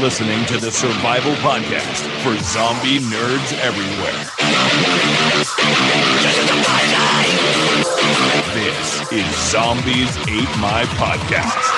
[0.00, 4.24] listening to the Survival Podcast for zombie nerds everywhere.
[8.54, 11.68] This is Zombies Ate My Podcast.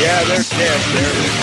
[0.00, 0.80] Yeah, they're dead.
[0.94, 1.42] They're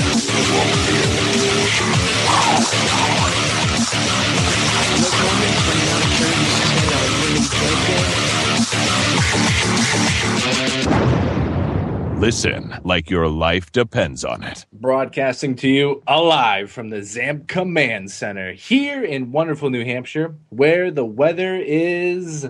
[12.19, 14.65] Listen like your life depends on it.
[14.73, 20.91] broadcasting to you alive from the ZAMP Command Center here in wonderful New Hampshire, where
[20.91, 22.49] the weather is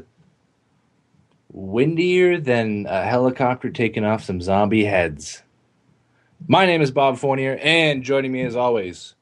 [1.51, 5.43] windier than a helicopter taking off some zombie heads.
[6.47, 9.13] My name is Bob Fournier, and joining me as always,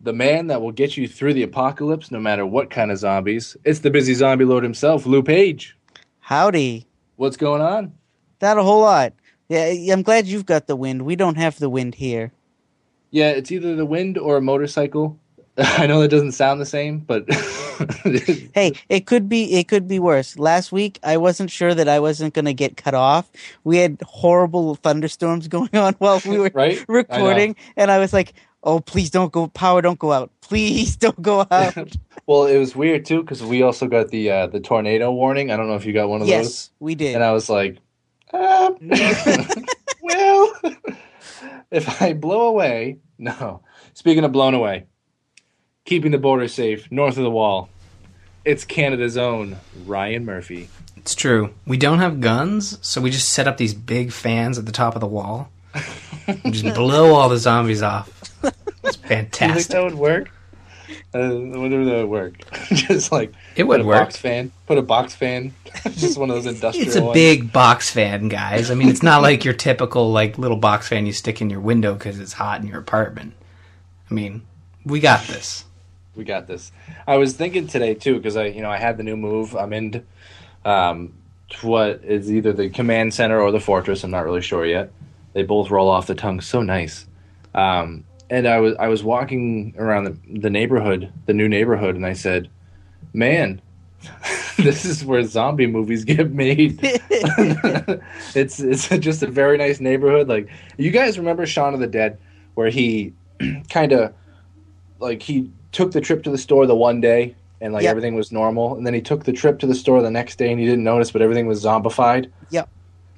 [0.00, 3.56] the man that will get you through the apocalypse no matter what kind of zombies.
[3.64, 5.76] It's the busy zombie lord himself, Lou Page.
[6.18, 6.88] Howdy.
[7.22, 7.92] What's going on?
[8.40, 9.12] Not a whole lot.
[9.48, 11.02] Yeah, I'm glad you've got the wind.
[11.02, 12.32] We don't have the wind here.
[13.12, 15.20] Yeah, it's either the wind or a motorcycle.
[15.56, 17.32] I know that doesn't sound the same, but
[18.54, 20.36] Hey, it could be it could be worse.
[20.36, 23.30] Last week I wasn't sure that I wasn't going to get cut off.
[23.62, 26.84] We had horrible thunderstorms going on while we were right?
[26.88, 28.32] I recording and I was like,
[28.64, 30.32] "Oh, please don't go power don't go out.
[30.40, 34.46] Please don't go out." Well, it was weird too because we also got the uh,
[34.46, 35.50] the tornado warning.
[35.50, 36.30] I don't know if you got one of those.
[36.30, 37.14] yes, we did.
[37.14, 37.78] And I was like,
[38.32, 38.72] uh,
[40.02, 40.52] well,
[41.70, 43.62] if I blow away, no.
[43.94, 44.86] Speaking of blown away,
[45.84, 47.68] keeping the border safe north of the wall,
[48.44, 50.68] it's Canada's own Ryan Murphy.
[50.96, 51.52] It's true.
[51.66, 54.94] We don't have guns, so we just set up these big fans at the top
[54.94, 55.50] of the wall
[56.26, 58.08] and just blow all the zombies off.
[58.42, 59.00] It's Do you think
[59.34, 59.72] fantastic.
[59.72, 60.30] that would work?
[61.14, 62.34] Uh, I that would work.
[62.72, 64.00] Just like It would work.
[64.04, 65.52] box fan, put a box fan,
[65.90, 66.86] just one of those industrial.
[66.86, 67.12] It's a ones.
[67.14, 68.70] big box fan, guys.
[68.70, 71.60] I mean, it's not like your typical like little box fan you stick in your
[71.60, 73.34] window because it's hot in your apartment.
[74.10, 74.40] I mean,
[74.86, 75.66] we got this.
[76.16, 76.72] we got this.
[77.06, 79.54] I was thinking today too because I, you know, I had the new move.
[79.54, 80.06] I'm in
[80.64, 81.12] um,
[81.60, 84.02] what is either the command center or the fortress.
[84.02, 84.90] I'm not really sure yet.
[85.34, 87.06] They both roll off the tongue so nice.
[87.54, 92.06] Um, and I was I was walking around the, the neighborhood, the new neighborhood, and
[92.06, 92.48] I said,
[93.12, 93.60] "Man,
[94.56, 96.78] this is where zombie movies get made."
[98.34, 100.28] it's it's just a very nice neighborhood.
[100.28, 100.48] Like
[100.78, 102.18] you guys remember Shaun of the Dead,
[102.54, 103.12] where he
[103.70, 104.14] kind of
[104.98, 107.90] like he took the trip to the store the one day and like Yep.
[107.90, 110.50] everything was normal, and then he took the trip to the store the next day
[110.50, 112.30] and he didn't notice, but everything was zombified.
[112.48, 112.66] Yep.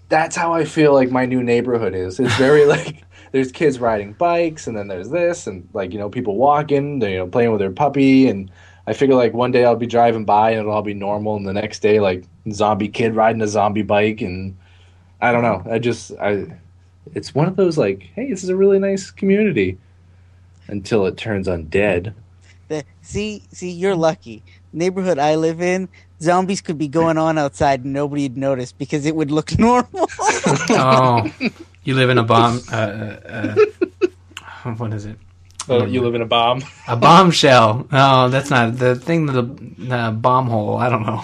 [0.09, 2.19] That's how I feel like my new neighborhood is.
[2.19, 3.04] It's very like
[3.35, 7.15] there's kids riding bikes, and then there's this, and like you know people walking, they
[7.15, 8.49] you know playing with their puppy, and
[8.87, 11.45] I figure like one day I'll be driving by and it'll all be normal, and
[11.45, 14.57] the next day like zombie kid riding a zombie bike, and
[15.21, 15.69] I don't know.
[15.69, 16.47] I just I,
[17.13, 19.79] it's one of those like, hey, this is a really nice community,
[20.69, 22.15] until it turns undead.
[22.69, 24.45] The- see, see, you're lucky.
[24.73, 25.89] Neighborhood I live in,
[26.23, 30.09] zombies could be going on outside and nobody'd notice because it would look normal.
[30.71, 31.29] Oh,
[31.85, 32.61] you live in a bomb.
[32.73, 33.65] Uh, uh,
[34.67, 35.17] uh, what is it?
[35.69, 36.63] Oh, you live in a bomb.
[36.89, 37.87] A bombshell.
[37.91, 39.25] Oh, that's not the thing.
[39.27, 40.77] The uh, bomb hole.
[40.77, 41.23] I don't know.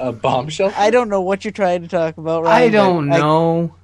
[0.00, 0.72] a bombshell.
[0.76, 3.74] I don't know what you're trying to talk about, right I don't but know.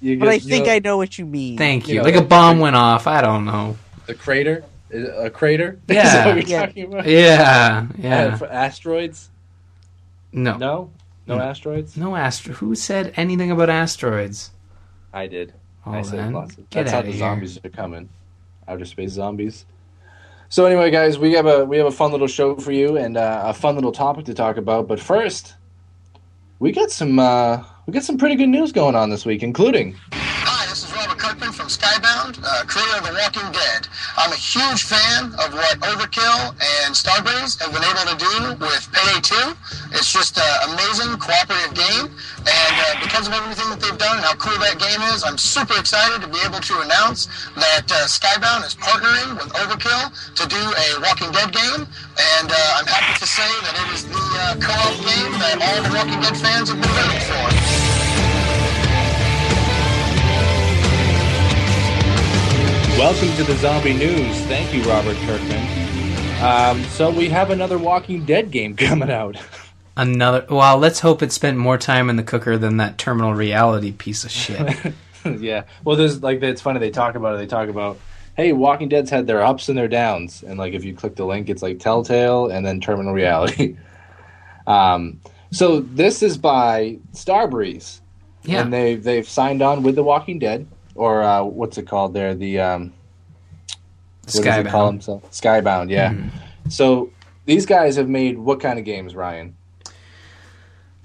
[0.00, 1.56] You but I you think know, I know what you mean.
[1.56, 2.00] Thank You you.
[2.00, 3.06] know, like a bomb went off.
[3.06, 3.76] I don't know.
[4.06, 4.64] the crater.
[4.92, 5.78] A crater.
[5.88, 6.02] Is Yeah.
[6.24, 6.66] that what you're Yeah.
[6.66, 7.06] talking about?
[7.06, 8.36] Yeah, Uh, yeah.
[8.36, 9.30] for asteroids.
[10.32, 10.90] No, no, No,
[11.26, 11.42] no No.
[11.44, 11.96] asteroids.
[11.96, 12.54] astro.
[12.54, 14.50] Who said anything about asteroids?
[15.12, 15.54] I did.
[15.86, 16.56] Oh, I said lots.
[16.56, 17.18] Of, that's how the here.
[17.18, 18.08] zombies are coming.
[18.66, 19.64] Outer space zombies.
[20.50, 23.16] So anyway, guys, we have a we have a fun little show for you and
[23.16, 24.88] uh, a fun little topic to talk about.
[24.88, 25.54] But first,
[26.58, 29.96] we got some uh, we got some pretty good news going on this week, including
[30.12, 33.87] Hi, this is Robert Kirkman from Skybound, uh, creator of The Walking Dead.
[34.18, 36.50] I'm a huge fan of what Overkill
[36.82, 39.94] and Starbreeze have been able to do with Payday 2.
[39.94, 42.10] It's just an amazing cooperative game,
[42.42, 45.38] and uh, because of everything that they've done and how cool that game is, I'm
[45.38, 50.44] super excited to be able to announce that uh, Skybound is partnering with Overkill to
[50.50, 54.18] do a Walking Dead game, and uh, I'm happy to say that it is the
[54.18, 57.77] uh, co-op game that all the Walking Dead fans have been waiting for.
[62.98, 64.40] Welcome to the Zombie News.
[64.46, 66.42] Thank you, Robert Kirkman.
[66.42, 69.36] Um, so we have another Walking Dead game coming out.
[69.96, 70.44] Another.
[70.50, 74.24] Well, let's hope it spent more time in the cooker than that terminal reality piece
[74.24, 74.92] of shit.
[75.38, 75.62] yeah.
[75.84, 77.38] Well, there's like it's funny they talk about it.
[77.38, 78.00] They talk about
[78.36, 81.24] hey, Walking Dead's had their ups and their downs, and like if you click the
[81.24, 83.76] link, it's like Telltale and then Terminal Reality.
[84.66, 85.20] um,
[85.52, 88.00] So this is by Starbreeze,
[88.42, 88.62] Yeah.
[88.62, 90.66] and they they've signed on with The Walking Dead,
[90.98, 92.34] or uh, what's it called there?
[92.34, 92.92] The um,
[94.24, 94.92] what does it call Skybound.
[94.92, 95.30] himself?
[95.30, 96.12] Skybound, yeah.
[96.68, 97.10] So
[97.46, 99.56] these guys have made what kind of games, Ryan?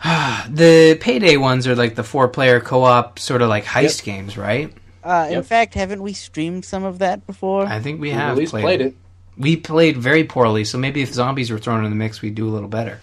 [0.49, 4.37] The payday ones are like the four player co op sort of like heist games,
[4.37, 4.73] right?
[5.03, 5.45] Uh, In Yep.
[5.45, 7.65] fact, haven't we streamed some of that before?
[7.65, 8.95] I think we We have at least played, played it.
[9.37, 12.47] We played very poorly, so maybe if zombies were thrown in the mix, we'd do
[12.47, 12.99] a little better.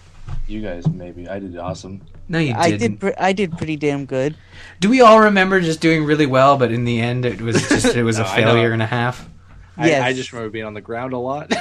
[0.47, 2.01] You guys, maybe I did awesome.
[2.31, 2.83] No, you I didn't.
[2.83, 3.01] I did.
[3.01, 4.37] Pre- I did pretty damn good.
[4.79, 7.95] Do we all remember just doing really well, but in the end, it was just
[7.97, 8.45] it was a No, I know.
[8.53, 9.29] failure and a half?
[9.77, 10.03] Yes.
[10.03, 11.53] I, I just remember being on the ground a lot.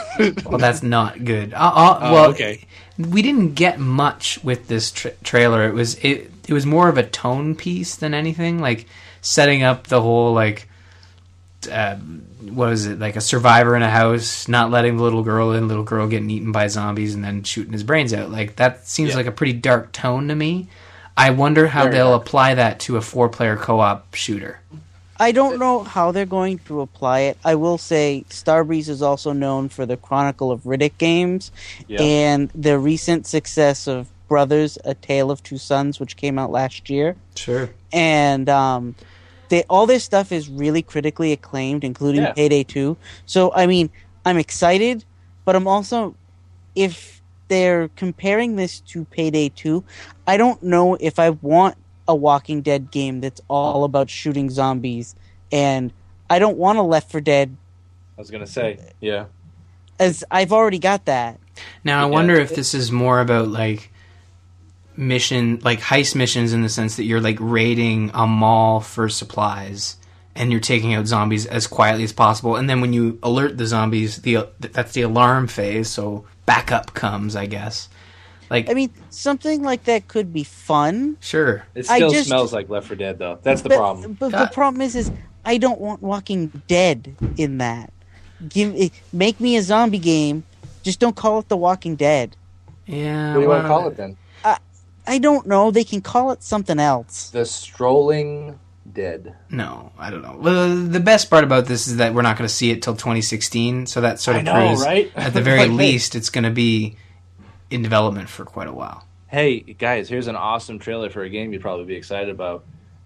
[0.46, 1.54] Well, that's not good.
[1.54, 2.66] Uh, uh, Oh, well, okay.
[2.98, 5.68] we didn't get much with this tra- trailer.
[5.68, 8.86] It was it it was more of a tone piece than anything, like
[9.22, 10.69] setting up the whole like
[11.72, 15.52] uh, what is it like a survivor in a house, not letting the little girl
[15.52, 18.30] in, little girl getting eaten by zombies, and then shooting his brains out.
[18.32, 19.18] Like that seems Yeah.
[19.18, 20.68] like a pretty dark tone to me.
[21.18, 22.22] I wonder how Very they'll dark.
[22.28, 24.62] apply that to a four-player co-op shooter.
[25.22, 27.38] I don't know how they're going to apply it.
[27.44, 31.52] I will say Starbreeze is also known for the Chronicle of Riddick games
[31.90, 32.02] Yeah.
[32.02, 36.90] and the recent success of Brothers: A Tale of Two Sons, which came out last
[36.90, 37.18] year.
[37.36, 37.70] Sure.
[37.92, 38.96] and um,
[39.50, 42.34] they all this stuff is really critically acclaimed, including Yeah.
[42.34, 42.98] Payday Two.
[43.26, 43.90] So I mean,
[44.26, 45.06] I'm excited,
[45.46, 46.16] but I'm also
[46.76, 49.84] if they're comparing this to Payday Two,
[50.28, 51.76] I don't know if I want
[52.08, 55.16] a Walking Dead game that's all about shooting zombies,
[55.52, 55.92] and
[56.30, 57.58] I don't want a Left 4 Dead
[58.18, 59.26] I was gonna say, yeah.
[60.00, 61.40] as I've already got that.
[61.84, 62.08] Now I Yeah.
[62.08, 63.92] wonder if this is more about like
[65.00, 69.96] mission, like heist missions, in the sense that you're like raiding a mall for supplies
[70.36, 72.56] and you're taking out zombies as quietly as possible.
[72.56, 75.90] And then when you alert the zombies, the that's the alarm phase.
[75.90, 77.90] So backup comes, I guess.
[78.50, 81.18] Like I mean, something like that could be fun.
[81.20, 83.38] sure, It still just- smells like Left 4 Dead, though.
[83.44, 84.14] That's the but, problem.
[84.20, 85.12] But Uh, the problem is, is
[85.46, 87.94] I don't want Walking Dead in that.
[88.48, 90.44] Give it, make me a zombie game.
[90.82, 92.36] Just don't call it The Walking Dead.
[92.88, 93.34] yeah.
[93.34, 94.18] What do you want to call it then?
[95.10, 95.72] I don't know.
[95.72, 97.30] They can call it something else.
[97.32, 98.60] The Strolling
[98.92, 99.36] Dead.
[99.50, 100.38] No, I don't know.
[100.40, 102.96] Well, the best part about this is that we're not going to see it till
[102.96, 103.86] 2016.
[103.88, 105.12] So that sort I of know, proves, right?
[105.16, 106.96] at the very Like, least, it's going to be
[107.70, 109.04] in development for quite a while.
[109.28, 112.66] Hey, guys, here's an awesome trailer for a game you'd probably be excited about.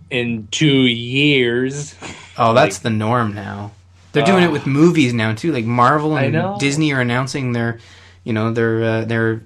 [0.09, 1.95] In two years.
[2.37, 3.71] Oh, that's Like- the norm now.
[4.11, 5.51] They're doing it with movies now too.
[5.51, 6.59] Like Marvel and.
[6.59, 7.79] Disney are announcing their,
[8.23, 9.43] you know, their uh, their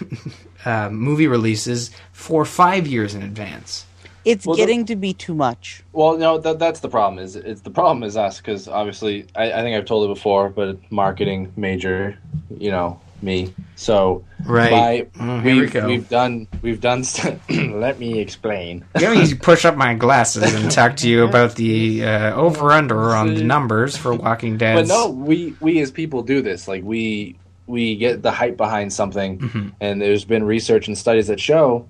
[0.64, 3.86] uh, movie releases for five years in advance.
[4.24, 5.82] It's Well, the- getting to be too much.
[5.92, 7.22] Well, no, that, that's the problem.
[7.22, 10.48] Is it's the problem is us because obviously I, I think I've told it before,
[10.48, 12.18] but marketing major,
[12.58, 13.52] you know me.
[13.76, 14.70] So Right.
[15.14, 15.86] by- Oh, here we we've, go.
[15.86, 17.04] we've done we've done.
[17.04, 17.38] St-
[17.78, 18.84] let me explain.
[18.94, 23.14] Let me push up my glasses and talk to you about the uh, over under
[23.14, 24.74] on the numbers for Walking Dead.
[24.74, 26.66] But no, we we as people do this.
[26.66, 29.68] Like we we get the hype behind something, Mm-hmm.
[29.80, 31.88] and there's been research and studies that show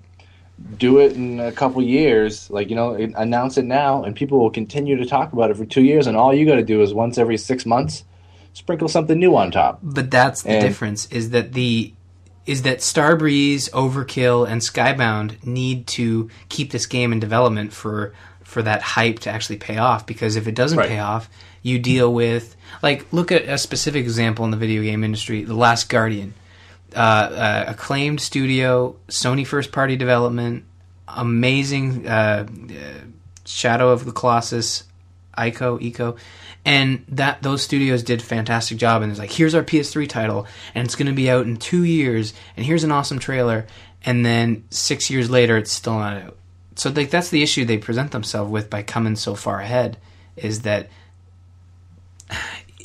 [0.78, 2.48] do it in a couple years.
[2.50, 5.64] Like you know, announce it now, and people will continue to talk about it for
[5.64, 6.06] two years.
[6.06, 8.04] And all you got to do is once every six months,
[8.52, 9.80] sprinkle something new on top.
[9.82, 11.92] But that's the And- difference is that the
[12.46, 18.12] is that Starbreeze, Overkill, and Skybound need to keep this game in development for
[18.44, 20.06] for that hype to actually pay off.
[20.06, 20.88] Because if it doesn't Right.
[20.88, 21.28] pay off,
[21.64, 25.54] you deal with like look at a specific example in the video game industry: The
[25.54, 26.34] Last Guardian,
[26.94, 30.64] uh, uh, acclaimed studio, Sony first party development,
[31.08, 32.74] amazing uh, uh,
[33.44, 34.84] Shadow of the Colossus,
[35.36, 36.16] Ico, Eco,
[36.64, 39.02] and that those studios did fantastic job.
[39.02, 41.82] And it's like, here's our PS3 title, and it's going to be out in two
[41.82, 43.66] years, and here's an awesome trailer.
[44.06, 46.36] And then six years later, it's still not out.
[46.76, 49.96] So like that's the issue they present themselves with by coming so far ahead,
[50.36, 50.90] is that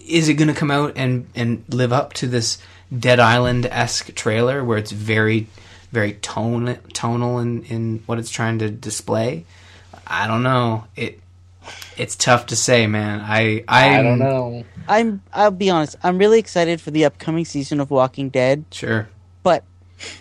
[0.10, 2.58] is it going to come out and and live up to this
[2.98, 5.48] Dead Island esque trailer where it's very
[5.92, 9.46] very tone tonal in in what it's trying to display?
[10.08, 10.86] I don't know.
[10.96, 11.20] It
[11.98, 13.22] it's tough to say, man.
[13.22, 14.64] I I'm, I don't know.
[14.88, 15.22] I'm.
[15.34, 15.96] I'll be honest.
[16.02, 18.66] I'm really excited for the upcoming season of Walking Dead.
[18.72, 19.08] Sure.
[19.44, 19.64] but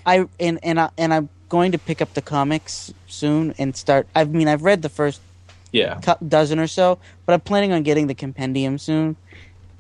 [0.05, 4.07] I and and I, and I'm going to pick up the comics soon and start.
[4.15, 5.23] I mean, I've read the first
[5.73, 9.17] Yeah, dozen or so, but I'm planning on getting the compendium soon.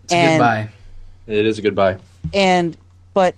[0.09, 0.69] It's a And- goodbye.
[1.27, 1.99] it is a goodbye.
[2.33, 2.77] And
[3.13, 3.35] but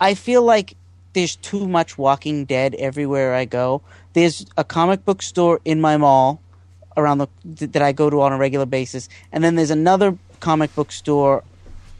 [0.00, 0.74] I feel like
[1.12, 3.82] there's too much Walking Dead everywhere I go.
[4.14, 6.40] There's a comic book store in my mall
[6.96, 7.28] around the
[7.66, 11.44] that I go to on a regular basis, and then there's another comic book store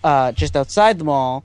[0.02, 1.44] uh, just outside the mall,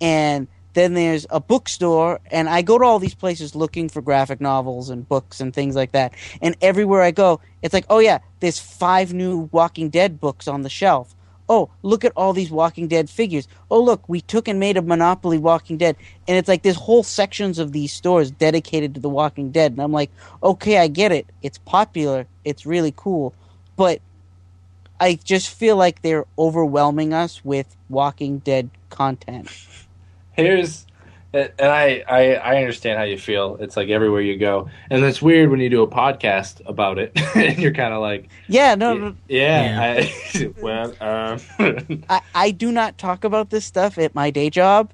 [0.00, 4.40] and then there's a bookstore, and I go to all these places looking for graphic
[4.40, 6.12] novels and books and things like that.
[6.40, 10.62] And everywhere I go, it's like, oh yeah, there's five new Walking Dead books on
[10.62, 11.14] the shelf.
[11.54, 13.46] Oh, look at all these Walking Dead figures.
[13.70, 15.96] Oh, look, we took and made a Monopoly Walking Dead.
[16.26, 19.72] And it's like there's whole sections of these stores dedicated to the Walking Dead.
[19.72, 20.10] And I'm like,
[20.42, 21.26] okay, I get it.
[21.42, 22.26] It's popular.
[22.42, 23.34] It's really cool.
[23.76, 24.00] But
[24.98, 29.50] I just feel like they're overwhelming us with Walking Dead content.
[30.32, 30.86] Here's,
[31.32, 33.56] and I, I I understand how you feel.
[33.60, 37.12] It's like everywhere you go, and it's weird when you do a podcast about it,
[37.34, 41.40] and you're kind of like, Yeah, no, no yeah, I, well, um,
[42.08, 44.90] I, I do not talk about this stuff at my day job.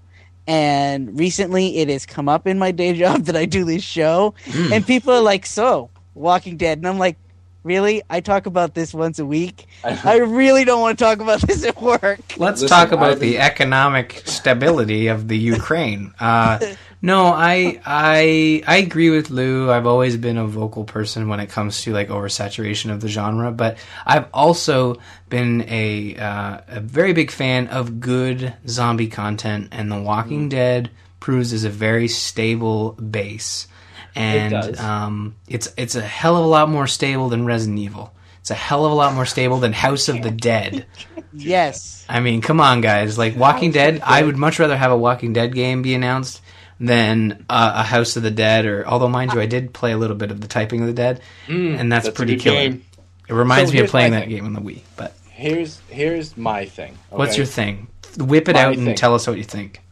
[0.46, 4.34] And recently it has come up in my day job that I do this show.
[4.72, 6.78] And people are like, So, Walking Dead.
[6.78, 7.18] And I'm like,
[7.64, 8.02] Really?
[8.08, 9.66] I talk about this once a week.
[9.84, 12.20] I really don't want to talk about this at work.
[12.36, 16.14] Let's Listen, talk about I've the economic stability of the Ukraine.
[16.20, 16.58] Uh,
[17.00, 19.70] no, I I I agree with Lou.
[19.70, 23.52] I've always been a vocal person when it comes to like oversaturation of the genre,
[23.52, 24.96] but I've also
[25.28, 30.90] been a uh, a very big fan of good zombie content, and The Walking Dead
[31.20, 33.68] proves is a very stable base,
[34.14, 34.80] and does.
[34.80, 38.12] um, it's it's a hell of a lot more stable than Resident Evil.
[38.40, 40.86] It's a hell of a lot more stable than House of the Dead.
[41.32, 42.04] Yes.
[42.08, 43.18] I mean, come on, guys!
[43.18, 46.40] Like Walking Dead, I would much rather have a Walking Dead game be announced
[46.80, 48.64] than uh, a House of the Dead.
[48.64, 50.92] Or although, mind you, I did play a little bit of the Typing of the
[50.94, 52.56] Dead, and that's, that's pretty good killer.
[52.56, 52.84] game.
[53.28, 54.30] It reminds So me of playing that thing.
[54.30, 54.80] game on the Wii.
[54.96, 56.96] But here's here's my thing.
[57.10, 57.88] what's your thing?
[58.16, 58.94] Whip it My out and thing.
[58.96, 59.82] tell us what you think.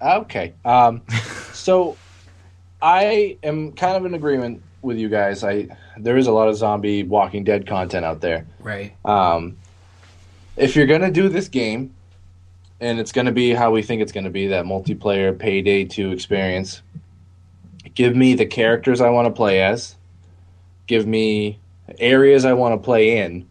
[0.00, 0.54] Okay.
[0.64, 1.02] Um,
[1.52, 1.96] so
[2.84, 5.42] I am kind of in agreement with you guys.
[5.42, 8.46] I there is a lot of zombie Walking Dead content out there.
[8.60, 8.94] Right.
[9.06, 9.56] Um,
[10.58, 11.94] if you're gonna do this game,
[12.80, 16.82] and it's gonna be how we think it's gonna be, that multiplayer payday two experience,
[17.94, 19.96] give me the characters I want to play as,
[20.86, 21.58] give me
[21.98, 23.48] areas I want to play in,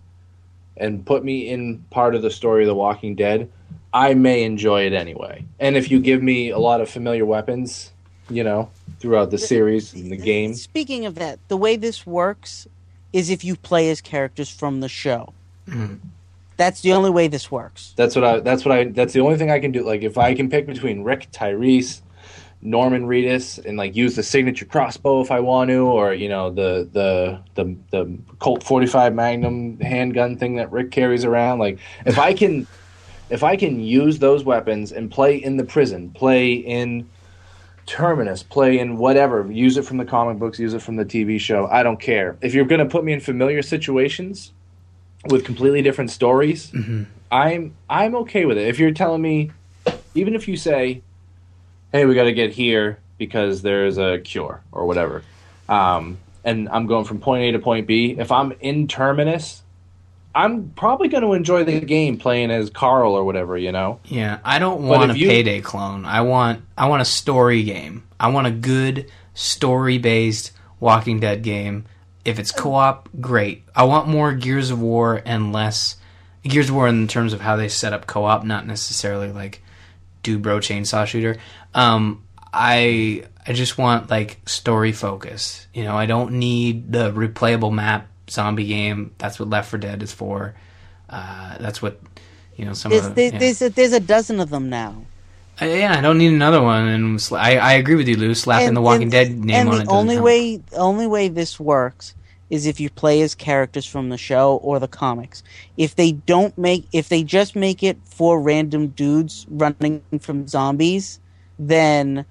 [0.77, 3.51] and put me in part of the story of The Walking Dead.
[3.91, 5.45] I may enjoy it anyway.
[5.59, 7.91] And if you give me a lot of familiar weapons,
[8.29, 8.69] you know,
[9.03, 12.65] throughout the series and the game, Speaking of that, the way this works
[13.12, 15.33] is if you play as characters from the show.
[15.67, 16.00] Mhm.
[16.55, 17.93] That's the only way this works.
[17.98, 18.39] That's what I.
[18.39, 18.86] That's what I.
[18.86, 19.83] That's the only thing I can do.
[19.83, 22.01] Like if I can pick between Rick Tyrese,
[22.62, 26.50] Norman Reedus, and like use the signature crossbow if I want to, or you know
[26.50, 31.60] the the the the Colt forty five Magnum handgun thing that Rick carries around.
[31.60, 32.67] Like if I can,
[33.29, 37.10] if I can use those weapons and play in the prison, play in
[37.85, 41.39] Terminus, play in whatever, use it from the comic books, use it from the TV
[41.39, 41.67] show.
[41.67, 42.37] I don't care.
[42.41, 44.51] If you're gonna put me in familiar situations
[45.25, 46.71] with completely different stories.
[47.31, 48.67] I'm I'm okay with it.
[48.67, 49.51] If you're telling me,
[50.13, 51.01] even if you say,
[51.91, 55.23] "Hey, we got to get here because there's a cure or whatever,"
[55.67, 58.15] um, and I'm going from point A to point B.
[58.17, 59.62] If I'm in Terminus,
[60.35, 63.57] I'm probably going to enjoy the game playing as Carl or whatever.
[63.57, 66.05] You know, Yeah, I don't want a you- payday clone.
[66.05, 68.03] I want I want a story game.
[68.19, 71.85] I want a good story based Walking Dead game.
[72.25, 73.63] If it's co op, great.
[73.75, 75.97] I want more Gears of War and less
[76.43, 79.61] Gears of War in terms of how they set up co op, not necessarily like
[80.23, 81.37] do bro chainsaw shooter.
[81.73, 82.23] Um,
[82.53, 85.67] I I just want like story focus.
[85.73, 89.13] You know, I don't need the replayable map zombie game.
[89.17, 90.55] That's what Left 4 Dead is for.
[91.09, 91.99] Uh, that's what
[92.55, 92.73] you know.
[92.73, 93.39] Some There's, of the, there's, yeah.
[93.39, 95.05] there's, a, there's a dozen of them now.
[95.61, 96.87] Uh, yeah, I don't need another one.
[96.87, 98.33] And sla- I, I agree with you, Lou.
[98.33, 99.87] Slapping the Walking Dead name and on the it.
[99.89, 100.25] only help.
[100.25, 102.15] way the only way this works
[102.49, 105.43] is if you play as characters from the show or the comics.
[105.77, 111.19] If they don't make if they just make it for random dudes running from zombies,
[111.59, 112.25] then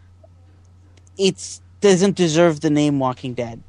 [1.16, 3.62] it's doesn't deserve the name Walking Dead.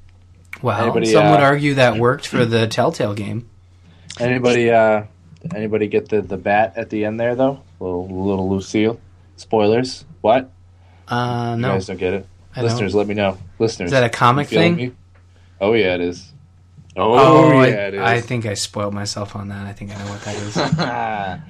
[0.61, 3.49] Well, Anybody, some would uh, argue that worked for the Telltale game.
[4.19, 5.03] anybody uh,
[5.53, 7.61] anybody get the the bat at the end there though?
[7.79, 8.99] Little little Lucille.
[9.35, 10.05] Spoilers.
[10.21, 10.51] What?
[11.07, 12.27] Uh, You no, guys don't get it.
[12.55, 12.69] I don't.
[12.69, 13.37] Listeners, let me know.
[13.59, 14.75] Listeners, Is that a comic thing?
[14.75, 14.91] me?
[15.59, 16.31] Oh yeah, it is.
[16.95, 17.99] Oh, Oh, I, yeah, it is.
[18.01, 19.65] I think I spoiled myself on that.
[19.65, 20.55] I think I know what that is.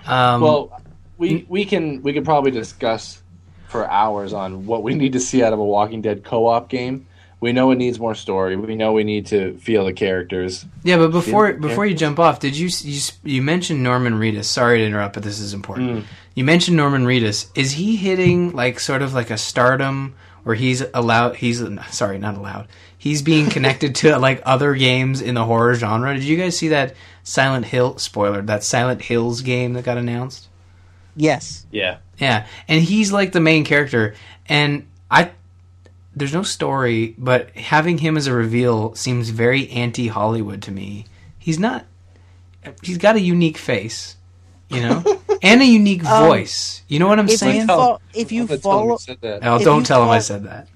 [0.08, 0.82] well, Um,
[1.18, 3.22] we we can we could probably discuss
[3.68, 7.06] for hours on what we need to see out of a Walking Dead co-op game.
[7.44, 8.56] We know it needs more story.
[8.56, 10.66] We know we need to feel the characters.
[10.84, 11.58] yeah, but before Yeah.
[11.58, 14.46] before you jump off, did you you you mentioned Norman Reedus?
[14.46, 15.92] Sorry to interrupt, but this is important.
[15.92, 16.04] Mm.
[16.36, 17.48] You mentioned Norman Reedus.
[17.54, 21.36] Is he hitting like sort of like a stardom where he's allowed?
[21.36, 22.68] He's sorry, not allowed.
[22.98, 26.14] He's being connected to like other games in the horror genre.
[26.14, 28.42] Did you guys see that Silent Hill spoiler?
[28.42, 30.48] That Silent Hills game that got announced.
[31.16, 31.66] Yes.
[31.72, 31.98] Yeah.
[32.20, 34.14] Yeah, and he's like the main character,
[34.48, 35.32] and I
[36.16, 41.06] there's no story, but having him as a reveal seems very anti Hollywood to me.
[41.40, 41.86] He's not.
[42.82, 44.16] He's got a unique face,
[44.70, 45.04] you know,
[45.44, 46.82] and a unique Um, voice.
[46.88, 47.62] You know what I'm If saying?
[47.62, 49.40] you, fo- if you I'm gonna tell him follow, said that.
[49.46, 50.68] Oh, if don't you tell him I said that.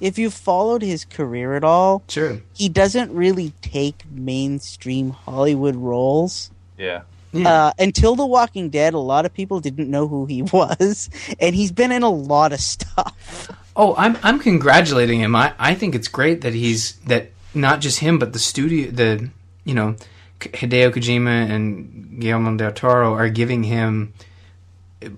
[0.00, 2.42] if you followed his career at all, True.
[2.54, 6.50] he doesn't really take mainstream Hollywood roles.
[6.76, 7.02] Yeah.
[7.32, 7.48] Yeah.
[7.48, 11.54] Uh, until The Walking Dead, a lot of people didn't know who he was, and
[11.54, 13.48] he's been in a lot of stuff.
[13.76, 15.36] Oh, I'm I'm congratulating him.
[15.36, 19.30] I, I think it's great that he's that not just him, but the studio, the
[19.64, 19.94] you know,
[20.40, 24.12] Hideo Kojima and Guillermo del Toro are giving him,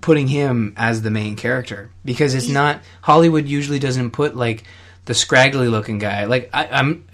[0.01, 4.63] putting him as the main character because it's not Hollywood usually doesn't put like
[5.05, 6.25] the scraggly looking guy.
[6.25, 7.05] Like I, I'm,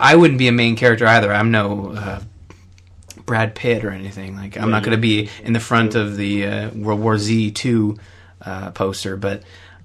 [0.00, 1.32] I wouldn't be a main character either.
[1.32, 1.92] I'm no.
[1.92, 2.20] Uh,
[3.26, 6.46] Brad Pitt or anything like I'm not going to be in the front of the
[6.46, 7.98] uh, World War Z two
[8.40, 9.42] uh, poster, but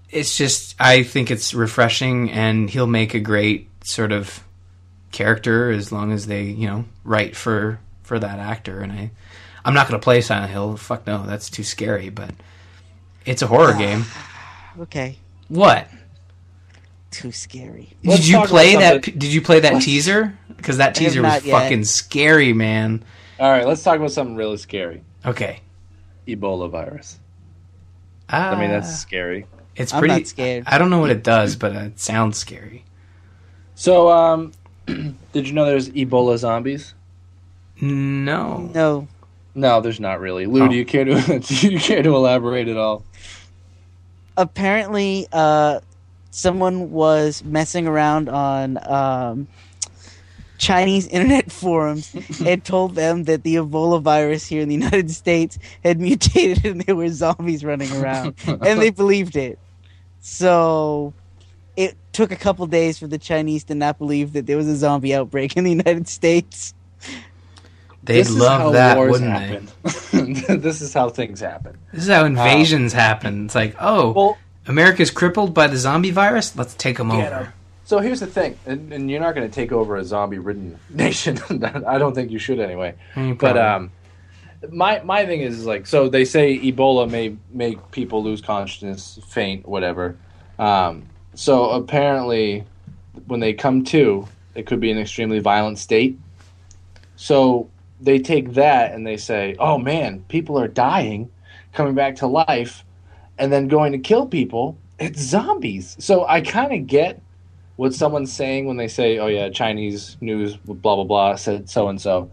[0.10, 4.43] it's just I think it's refreshing, and he'll make a great sort of
[5.12, 8.81] character as long as they you know write for for that actor.
[8.81, 9.12] And I
[9.65, 10.77] I'm not going to play Silent Hill.
[10.77, 12.10] Fuck no, that's too scary.
[12.10, 12.31] But
[13.25, 14.05] it's a horror game.
[14.79, 15.17] Okay,
[15.48, 15.88] What
[17.12, 17.93] too scary.
[18.03, 19.01] Let's did you play that?
[19.03, 20.38] Did you play that teaser?
[20.55, 21.62] Because that teaser was yet.
[21.62, 23.03] fucking scary, man.
[23.41, 25.01] All right, let's talk about something really scary.
[25.25, 25.62] Okay.
[26.27, 27.19] Ebola virus.
[28.31, 29.48] Uh, I mean, that's scary.
[29.75, 30.13] it's I'm pretty.
[30.13, 30.63] not scared.
[30.67, 32.86] I don't know what it does, but it sounds scary.
[33.74, 34.51] So, um,
[34.86, 36.93] did you know there's Ebola zombies?
[37.81, 38.69] No.
[38.75, 39.07] No,
[39.55, 40.45] No, there's not really.
[40.45, 40.67] Lou, Oh.
[40.67, 43.03] do you care to do you care to elaborate at all?
[44.38, 45.79] apparently, uh,
[46.29, 49.48] someone was messing around on um,
[50.62, 52.15] Chinese internet forums
[52.46, 56.82] and told them that the Ebola virus here in the United States had mutated and
[56.82, 59.58] there were zombies running around, and they believed it.
[60.20, 61.13] So
[61.75, 64.76] it took a couple days for the Chinese to not believe that there was a
[64.76, 66.76] zombie outbreak in the United States.
[68.04, 70.62] They'd This is how love that, wars wouldn't happen.
[70.62, 71.78] this is how things happen.
[71.91, 73.45] This is how invasions happen.
[73.45, 76.56] It's like, oh, Well, America's crippled by the zombie virus.
[76.56, 77.54] Let's take them Get over.
[77.91, 81.38] So here's the thing, and, and you're not going to take over a zombie-ridden nation.
[81.86, 82.95] I don't think you should anyway.
[83.15, 83.91] Mm, But um,
[84.69, 89.67] my my thing is like, so they say Ebola may make people lose consciousness, faint,
[89.67, 90.15] whatever.
[90.58, 92.63] Um, so apparently,
[93.27, 94.25] when they come to,
[94.56, 96.17] it could be an extremely violent state.
[97.17, 101.30] So they take that and they say, "Oh man, people are dying,
[101.73, 102.86] coming back to life,
[103.38, 104.77] and then going to kill people.
[104.97, 107.21] It's zombies." So I kind of get
[107.75, 111.88] what someone's saying when they say, "Oh yeah, Chinese news, blah blah blah, said so
[111.88, 112.29] and so."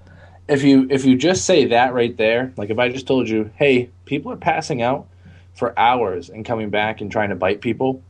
[0.48, 3.51] If you if you just say that right there, like if I just told you,
[3.57, 5.07] "Hey, people are passing out
[5.55, 8.03] for hours and coming back and trying to bite people,"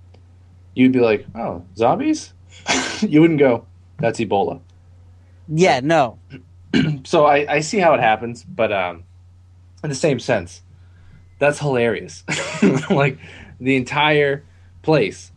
[0.74, 2.32] you'd be like, "Oh, zombies?"
[3.00, 3.66] you wouldn't go,
[3.98, 4.60] "That's Ebola."
[5.48, 6.18] Yeah, no.
[7.04, 9.04] so I, I see how it happens, but um,
[9.82, 10.62] in the same sense,
[11.38, 12.24] that's hilarious.
[12.90, 13.18] like
[13.60, 14.44] the entire
[14.82, 15.32] place,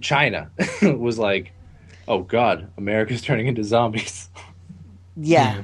[0.00, 0.50] China,
[0.82, 1.52] was like,
[2.06, 4.28] "Oh God, America's turning into zombies."
[5.16, 5.56] Yeah.
[5.56, 5.62] Yeah.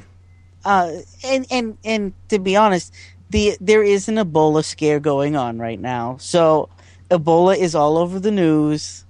[0.64, 0.92] Uh,
[1.24, 2.92] and and and to be honest,
[3.31, 6.16] the there is an Ebola scare going on right now.
[6.18, 6.68] So
[7.11, 9.05] Ebola is all over the news,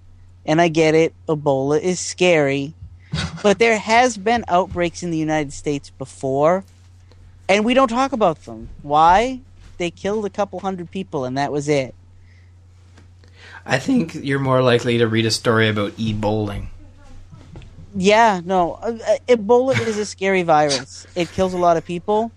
[0.45, 1.15] and I get it.
[1.29, 2.75] Ebola is scary,
[3.43, 6.65] but there has been outbreaks in the United States before,
[7.49, 8.69] and we don't talk about them.
[8.83, 9.41] Why?
[9.79, 11.95] They killed a couple hundred people, and that was it.
[13.67, 16.71] I think you're more likely to read a story about e bowling.
[17.95, 18.73] Yeah, no.
[18.75, 18.99] Uh,
[19.29, 21.07] Ebola is a scary virus.
[21.15, 22.33] It kills a lot of people.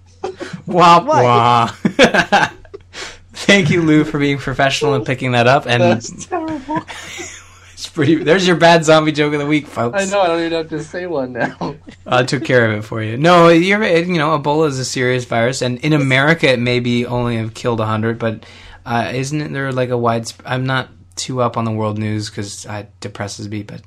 [0.66, 1.68] Wah wah.
[3.34, 5.68] Thank you, Lou, for being professional and picking that up.
[5.68, 6.78] And That's terrible.
[7.74, 8.16] it's pretty.
[8.16, 10.02] There's your bad zombie joke of the week, folks.
[10.02, 10.22] I know.
[10.22, 11.76] I don't even have to say one now.
[12.06, 13.18] I took care of it for you.
[13.18, 13.84] No, you're.
[13.84, 17.80] You know, Ebola is a serious virus, and in America, it maybe only have killed
[17.80, 18.46] hundred, but
[18.86, 20.28] uh, isn't there like a wide?
[20.30, 20.90] Sp- I'm not
[21.28, 23.82] too up on the world news because it depresses me, but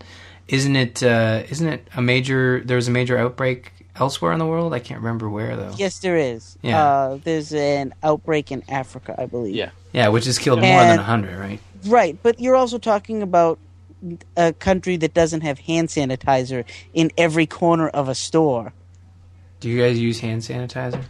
[0.47, 1.03] isn't it?
[1.03, 2.61] Uh, isn't it a major?
[2.65, 4.75] There was a major outbreak elsewhere in the world.
[4.75, 5.73] I can't remember where though.
[5.77, 6.59] Yes, there is.
[6.61, 6.85] Yeah.
[6.85, 9.55] Uh, there's an outbreak in Africa, I believe.
[9.55, 9.71] Yeah.
[9.93, 11.61] Yeah, which has killed more than hundred, right?
[11.87, 13.59] Right, but you're also talking about
[14.37, 18.73] a country that doesn't have hand sanitizer in every corner of a store.
[19.61, 21.03] Do you guys use hand sanitizer?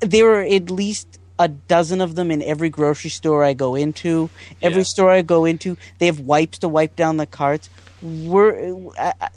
[0.00, 4.30] There are at least a dozen of them in every grocery store I go into.
[4.62, 4.84] Every Yeah.
[4.84, 7.68] store I go into, they have wipes to wipe down the carts.
[8.02, 9.28] We're I, I,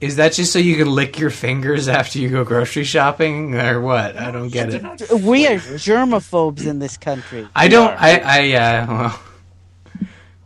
[0.00, 3.80] Is that just so you can lick your fingers after you go grocery shopping, or
[3.80, 4.16] what?
[4.16, 4.82] I don't get it.
[5.22, 7.48] we are germaphobes in this country.
[7.56, 7.90] I don't.
[7.90, 7.96] are.
[7.98, 8.20] I.
[8.24, 8.52] I.
[8.52, 9.20] Uh, well,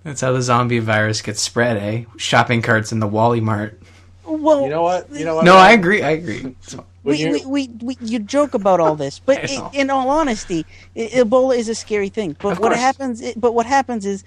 [0.04, 2.04] that's how the zombie virus gets spread, eh?
[2.16, 3.78] Shopping carts in the Wally Mart.
[4.24, 5.10] Well, You know what?
[5.12, 5.44] You know what?
[5.44, 6.02] No, I agree.
[6.02, 6.56] I agree.
[7.06, 9.70] When we, you're- we, we, we, you joke about all this, but I know.
[9.72, 10.66] i in all honesty,
[10.96, 12.36] i- Ebola is a scary thing.
[12.40, 12.80] But Of what course.
[12.80, 13.22] happens?
[13.22, 14.24] i- But what happens is,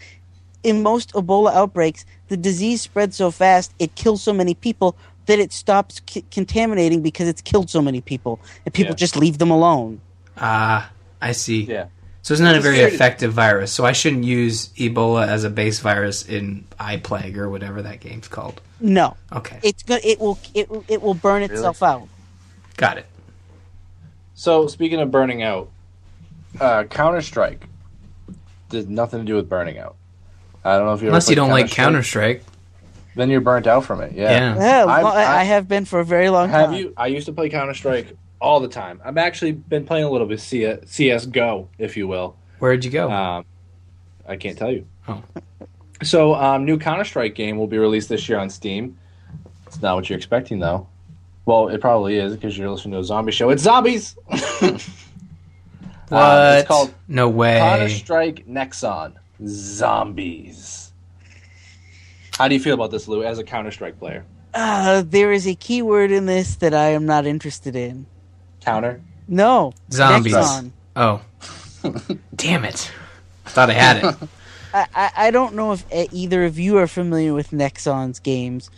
[0.63, 5.39] in most Ebola outbreaks, the disease spreads so fast, it kills so many people that
[5.39, 8.95] it stops c- contaminating because it's killed so many people, and people Yeah.
[9.05, 9.99] just leave them alone.
[10.37, 10.89] Ah,
[11.21, 11.63] I see.
[11.63, 11.85] Yeah.
[12.21, 13.71] So it's not a very scary effective virus.
[13.71, 18.27] So I shouldn't use Ebola as a base virus in iPlague or whatever that game's
[18.27, 18.61] called.
[18.81, 20.37] No, Okay, it's go- It will.
[20.53, 22.07] It, it will burn itself out.
[22.79, 23.05] Got it.
[24.33, 25.69] So speaking of burning out,
[26.59, 27.67] uh, Counter Strike
[28.69, 29.95] did nothing to do with burning out.
[30.63, 32.37] I don't know if you ever Unless you don't like Counter-Strike.
[32.39, 33.15] Counter Strike.
[33.15, 34.13] then you're burnt out from it.
[34.13, 34.29] Yeah.
[34.31, 34.55] Yeah.
[34.55, 36.73] Yeah, I'm- well, I, I- I have been for a very long Have time.
[36.73, 36.93] Have you?
[36.97, 39.01] I used to play Counter Strike all the time.
[39.03, 42.35] I've actually been playing a little bit CS, CS:GO, if you will.
[42.59, 43.09] Where'd you go?
[43.09, 43.45] Um,
[44.27, 44.85] I can't tell you.
[45.07, 45.23] Oh.
[46.03, 48.97] So, um, new Counter Strike game will be released this year on Steam.
[49.67, 50.87] It's not what you're expecting, though.
[51.49, 53.49] Well, it probably is because you're listening to a zombie show.
[53.49, 54.15] It's zombies.
[54.27, 54.61] what?
[56.11, 57.57] uh, it's called no way.
[57.57, 60.91] Counter Strike Nexon Zombies.
[62.37, 64.25] How do you feel about this, Lou, as a Counter Strike player?
[64.53, 68.05] Uh, there is a keyword in this that I am not interested in.
[68.61, 69.01] Counter?
[69.27, 70.35] No, Zombies.
[70.35, 70.71] Nexon.
[70.95, 71.19] Oh,
[72.35, 72.91] damn it!
[73.47, 74.15] I thought I had it.
[74.71, 78.69] I, I, I don't know if e- either of you are familiar with Nexon's games,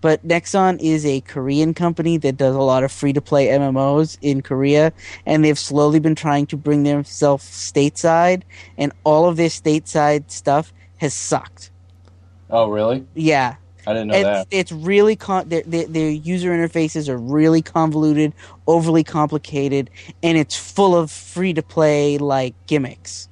[0.00, 4.18] but Nexon is a Korean company that does a lot of free to play MMOs
[4.22, 4.92] in Korea,
[5.26, 8.42] and they've slowly been trying to bring themselves stateside,
[8.78, 11.70] and all of their stateside stuff has sucked.
[12.48, 13.06] Oh, really?
[13.14, 14.46] Yeah, I didn't know it's, that.
[14.50, 18.34] it's really con- their, their, their user interfaces are really convoluted,
[18.66, 19.90] overly complicated,
[20.22, 23.28] and it's full of free to play like gimmicks.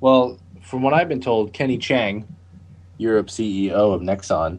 [0.00, 2.26] Well, from what I've been told, Kenny Chang,
[2.98, 4.58] Europe CEO of Nexon,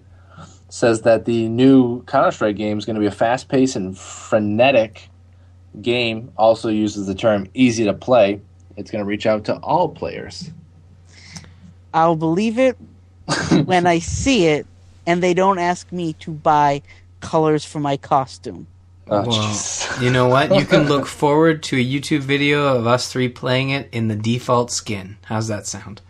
[0.69, 3.97] says that the new Counter Strike game is going to be a fast paced and
[3.97, 5.09] frenetic
[5.81, 6.31] game.
[6.37, 8.41] Also uses the term easy to play.
[8.77, 10.51] It's going to reach out to all players.
[11.93, 12.77] I'll believe it
[13.65, 14.65] when I see it,
[15.07, 16.81] and they don't ask me to buy
[17.21, 18.67] colors for my costume.
[19.07, 20.53] Oh, Well, you know what?
[20.55, 24.15] You can look forward to a YouTube video of us three playing it in the
[24.15, 25.17] default skin.
[25.25, 26.01] How's that sound?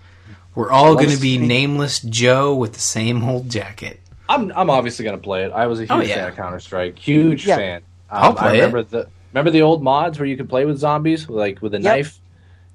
[0.55, 3.99] We're all going to be nameless Joe with the same old jacket.
[4.27, 5.51] I'm I'm obviously going to play it.
[5.51, 6.15] I was a huge Oh, yeah.
[6.15, 6.97] fan of Counter Strike.
[6.99, 7.57] Huge Yeah.
[7.57, 7.81] fan.
[8.09, 8.55] Um, I'll play I it.
[8.57, 11.77] remember the remember the old mods where you could play with zombies, like with a
[11.77, 11.83] Yep.
[11.83, 12.19] knife,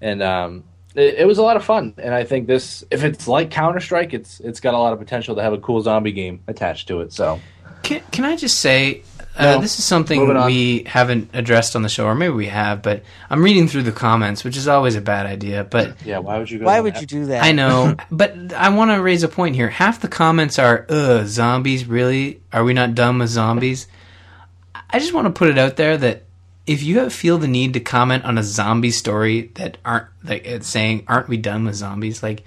[0.00, 1.94] and um, it, it was a lot of fun.
[1.98, 4.98] And I think this, if it's like Counter Strike, it's it's got a lot of
[4.98, 7.12] potential to have a cool zombie game attached to it.
[7.12, 7.40] So
[7.82, 9.02] Can, can I just say,
[9.36, 9.60] uh, No.
[9.60, 13.42] this is something we haven't addressed on the show, or maybe we have, but I'm
[13.42, 15.64] reading through the comments, which is always a bad idea.
[15.64, 16.64] But yeah, why would you go?
[16.66, 17.00] Why would that?
[17.00, 17.42] you do that?
[17.44, 19.68] I know, but I want to raise a point here.
[19.68, 21.86] Half the comments are, "Ugh, zombies!
[21.86, 22.40] Really?
[22.52, 23.86] Are we not done with zombies?"
[24.92, 26.24] I just want to put it out there that
[26.66, 30.68] if you feel the need to comment on a zombie story that aren't like it's
[30.68, 32.44] saying, "Aren't we done with zombies?" Like,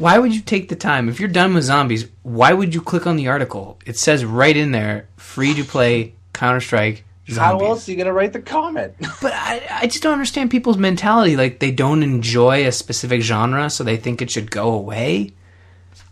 [0.00, 2.06] why would you take the time if you're done with zombies?
[2.22, 3.78] Why would you click on the article?
[3.84, 7.04] It says right in there, free to play Counter Strike.
[7.28, 8.94] How else are you gonna write the comment?
[9.22, 11.36] But I, I just don't understand people's mentality.
[11.36, 15.32] Like they don't enjoy a specific genre, so they think it should go away.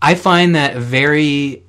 [0.00, 1.64] I find that very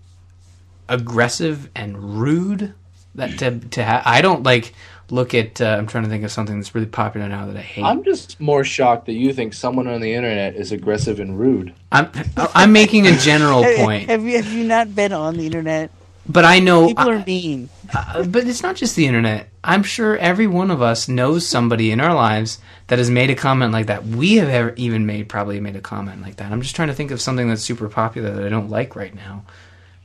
[0.87, 2.73] aggressive and rude.
[3.15, 4.73] That to to ha- I don't like
[5.11, 5.59] look at.
[5.61, 7.83] Uh, I'm trying to think of something that's really popular now that I hate.
[7.83, 11.73] I'm just more shocked that you think someone on the internet is aggressive and rude.
[11.91, 15.91] I'm I'm making a general point, Have you have you not been on the internet?
[16.27, 16.87] but I know.
[16.87, 17.69] People I- are mean.
[17.91, 19.49] Uh, but it's not just the internet.
[19.63, 23.35] I'm sure every one of us knows somebody in our lives that has made a
[23.35, 24.05] comment like that.
[24.05, 26.51] We have ever even made probably made a comment like that.
[26.51, 29.13] I'm just trying to think of something that's super popular that I don't like right
[29.15, 29.43] now.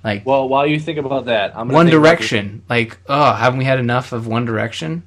[0.05, 2.63] Like Well, while you think about that, I'm gonna One think about Direction.
[2.69, 5.03] Like, oh, haven't we had enough of One Direction?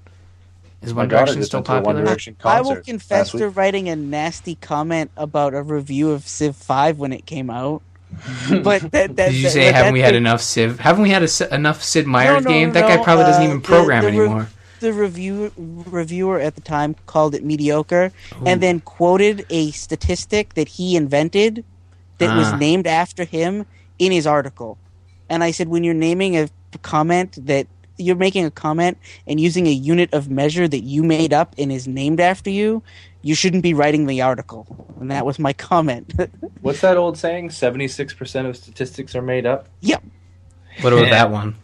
[0.82, 2.04] Is One Direction still went One popular?
[2.06, 6.98] Direction I will confess to writing a nasty comment about a review of Civ Five
[6.98, 7.82] when it came out.
[8.64, 10.80] But that, that, Did you that- say that- haven't we had that- enough Civ?
[10.80, 12.72] Haven't we had a, enough Sid Meier's no, game?
[12.74, 14.48] That guy no, probably doesn't uh, even program the re- anymore.
[14.80, 18.12] the review reviewer at the time called it mediocre
[18.46, 21.66] and then quoted a statistic that he invented
[22.20, 22.38] that Ah.
[22.38, 23.66] was named after him
[24.00, 24.78] in his article.
[25.30, 26.50] And I said when you're naming a
[26.82, 31.34] comment that you're making a comment and using a unit of measure that you made
[31.34, 32.84] up and is named after you,
[33.22, 34.68] you shouldn't be writing the article.
[35.00, 36.13] And that was my comment.
[36.62, 37.52] What's that old saying?
[37.52, 39.68] Seventy six percent of statistics are made up.
[39.82, 40.04] yep.
[40.82, 41.56] What about that one?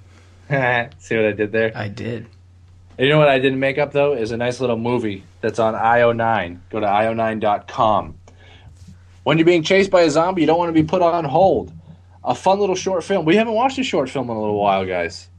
[0.99, 1.71] See what I did there?
[1.76, 2.26] I did.
[2.97, 5.73] You know what I didn't make up though is a nice little movie that's on
[5.73, 6.60] IO9.
[6.69, 8.15] Go to io9.com.
[9.23, 11.71] When you're being chased by a zombie, you don't want to be put on hold.
[12.25, 13.25] A fun little short film.
[13.25, 15.29] We haven't watched a short film in a little while, guys.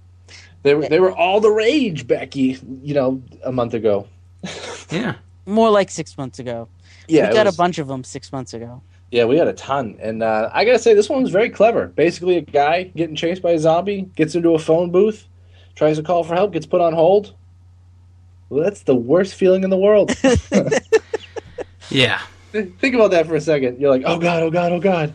[0.62, 2.58] They were they were all the rage, Becky.
[2.82, 4.06] You know, a month ago.
[4.90, 5.16] Yeah.
[5.46, 6.68] More like six months ago.
[7.06, 8.82] Yeah, we got was- a bunch of them six months ago.
[9.10, 11.86] Yeah, we had a ton, and uh, I gotta say this one was very clever.
[11.86, 15.28] Basically, a guy getting chased by a zombie gets into a phone booth,
[15.76, 17.34] tries to call for help, gets put on hold.
[18.48, 20.12] Well, that's the worst feeling in the world.
[21.90, 22.20] Yeah.
[22.52, 23.80] Think about that for a second.
[23.80, 25.14] You're like, oh god, oh god, oh god.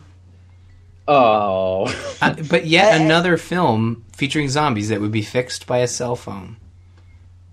[1.12, 1.92] Oh,
[2.22, 6.56] Uh, but yet another film featuring zombies that would be fixed by a cell phone.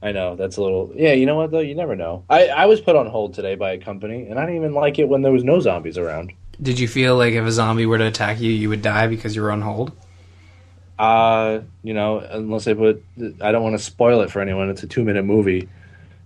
[0.03, 0.91] I know that's a little.
[0.95, 1.59] Yeah, you know what though?
[1.59, 2.23] You never know.
[2.29, 4.99] I I was put on hold today by a company, and I didn't even like
[4.99, 6.33] it when there was no zombies around.
[6.61, 9.35] Did you feel like if a zombie were to attack you, you would die because
[9.35, 9.91] you were on hold?
[10.99, 13.03] Uh, you know, unless they put,
[13.41, 14.69] I don't want to spoil it for anyone.
[14.69, 15.67] It's a two minute movie.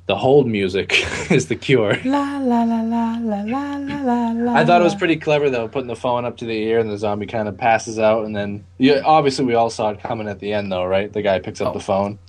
[0.07, 0.91] The hold music
[1.31, 1.95] is the cure.
[2.03, 4.53] La la la la la la la la.
[4.55, 6.89] I thought it was pretty clever though, putting the phone up to the ear and
[6.89, 10.27] the zombie kind of passes out, and then yeah, obviously we all saw it coming
[10.27, 11.11] at the end though, right?
[11.13, 11.73] The guy picks up Oh.
[11.73, 12.19] the phone.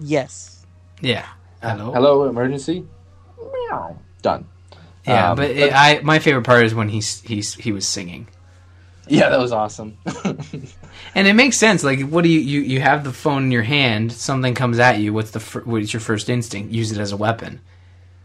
[0.00, 0.66] Yes.
[1.00, 1.24] Yeah.
[1.62, 1.92] Hello.
[1.92, 2.84] Hello, emergency.
[3.38, 3.96] Meow.
[4.22, 4.46] Done.
[5.06, 8.28] Yeah, Um, but it, I my favorite part is when he's he's he was singing,
[9.06, 9.98] Yeah, that was awesome.
[11.14, 11.82] and it makes sense.
[11.82, 14.12] Like, what do you you you have the phone in your hand?
[14.12, 15.12] Something comes at you.
[15.12, 16.72] What's the fir- what's your first instinct?
[16.72, 17.60] Use it as a weapon.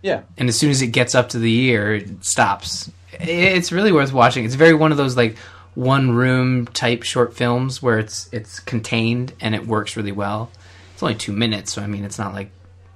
[0.01, 2.91] yeah, and as soon as it gets up to the ear, it stops.
[3.13, 4.45] It's really worth watching.
[4.45, 5.37] It's very one of those like
[5.73, 10.51] one room type short films where it's it's contained and it works really well.
[10.93, 12.49] It's only two minutes, so I mean, it's not like.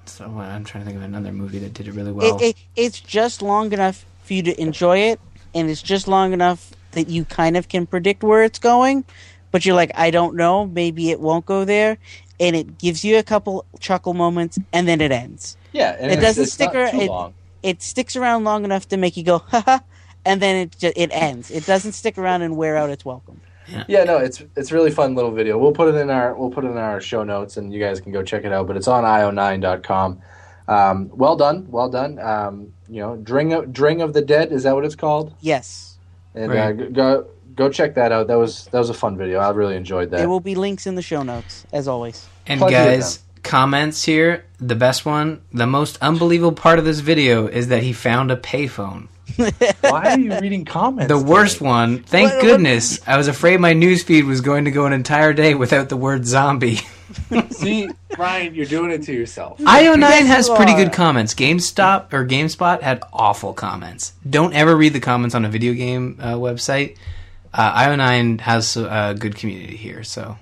[0.06, 2.38] So I'm trying to think of another movie that did it really well.
[2.38, 5.20] It, it, it's just long enough for you to enjoy it,
[5.54, 9.04] and it's just long enough that you kind of can predict where it's going,
[9.52, 11.97] but you're like, I don't know, maybe it won't go there,
[12.39, 15.58] and it gives you a couple chuckle moments, and then it ends.
[15.71, 15.95] yeah.
[15.99, 16.99] And It it's- doesn't it's stick around.
[17.02, 19.80] it- It sticks around long enough to make you go, haha,
[20.25, 21.52] and then it just, it ends.
[21.52, 23.41] It doesn't stick around and wear out its welcome.
[23.88, 25.58] Yeah, no, it's it's really fun little video.
[25.58, 27.99] We'll put it in our we'll put it in our show notes, and you guys
[28.02, 28.65] can go check it out.
[28.65, 30.21] But it's on io9.com.
[30.67, 32.17] Um, well done, well done.
[32.19, 35.34] Um, you know, Dring of, Dring of the Dead is that what it's called?
[35.41, 35.88] Yes.
[36.36, 36.80] And Right.
[36.80, 38.28] uh, go go check that out.
[38.28, 39.39] That was that was a fun video.
[39.39, 40.18] I really enjoyed that.
[40.18, 42.28] There will be links in the show notes, as always.
[42.48, 44.46] and plenty guys, comments here.
[44.60, 48.36] The best one, the most unbelievable part of this video is that he found a
[48.38, 49.08] payphone.
[49.38, 51.08] Why are you reading comments?
[51.12, 52.04] The worst one.
[52.04, 53.00] Thank What- what- goodness.
[53.08, 56.26] I was afraid my newsfeed was going to go an entire day without the word
[56.26, 56.80] zombie.
[57.52, 59.58] See, Ryan, you're doing it to yourself.
[59.60, 61.34] IO9 Yes, has you pretty good comments.
[61.34, 64.13] GameStop or GameSpot had awful comments.
[64.30, 66.98] Don't ever read the comments on a video game uh, website.
[67.54, 70.38] Uh, IO9 has a good community here, so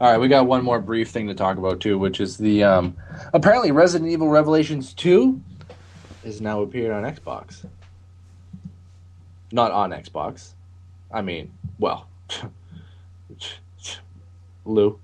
[0.00, 2.64] All right, we got one more brief thing to talk about too, which is the
[2.64, 2.96] um,
[3.32, 5.40] apparently Resident Evil Revelations two
[6.24, 7.64] is now appeared on Xbox.
[9.52, 10.52] Not on Xbox.
[11.10, 12.06] I mean, well,
[14.64, 14.98] Lou,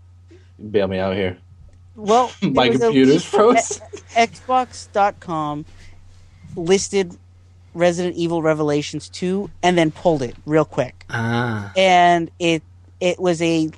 [0.70, 1.38] bail me out here.
[1.96, 3.80] Well, My computer's leak froze.
[4.14, 5.64] Xbox.com
[6.56, 7.16] listed
[7.74, 11.04] Resident Evil Revelations 2 and then pulled it real quick.
[11.10, 12.62] ah, And it
[13.00, 13.70] it was a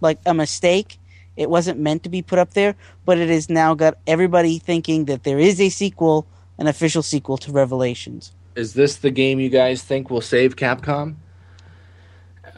[0.00, 0.98] like a mistake.
[1.36, 5.04] It wasn't meant to be put up there, but it has now got everybody thinking
[5.06, 6.26] that there is a sequel,
[6.58, 8.32] an official sequel to Revelations.
[8.54, 11.16] Is this the game you guys think will save Capcom?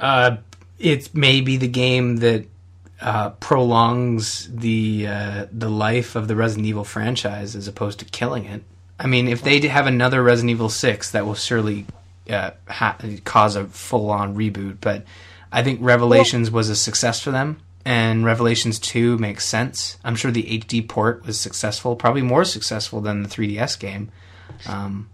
[0.00, 0.36] uh,
[0.78, 2.46] it's maybe the game that
[3.00, 8.44] uh, prolongs the uh, the life of the Resident Evil franchise as opposed to killing
[8.46, 8.62] it.
[8.98, 11.86] I mean, if they have another Resident Evil Six, that will surely
[12.28, 14.78] uh, ha- cause a full on reboot.
[14.80, 15.04] But
[15.52, 19.98] I think Revelations was a success for them, and Revelations Two makes sense.
[20.04, 24.10] I'm sure the HD port was successful, probably more successful than the 3DS game.
[24.68, 25.08] Um,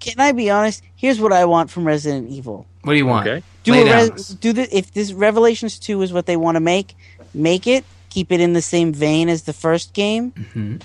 [0.00, 0.82] Can I be honest?
[0.96, 2.66] Here's what I want from Resident Evil.
[2.82, 3.26] what do you want?
[3.26, 3.42] Okay.
[3.64, 4.08] Do Lay a down.
[4.10, 6.94] res- do the if this Revelations two is what they want to make,
[7.34, 7.84] make it.
[8.10, 10.32] Keep it in the same vein as the first game.
[10.32, 10.80] Mhm.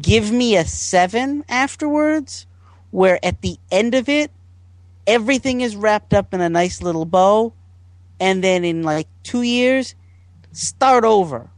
[0.00, 2.46] Give me a seven afterwards,
[2.90, 4.30] where at the end of it,
[5.06, 7.52] everything is wrapped up in a nice little bow,
[8.20, 9.94] and then in like two years,
[10.52, 11.48] start over.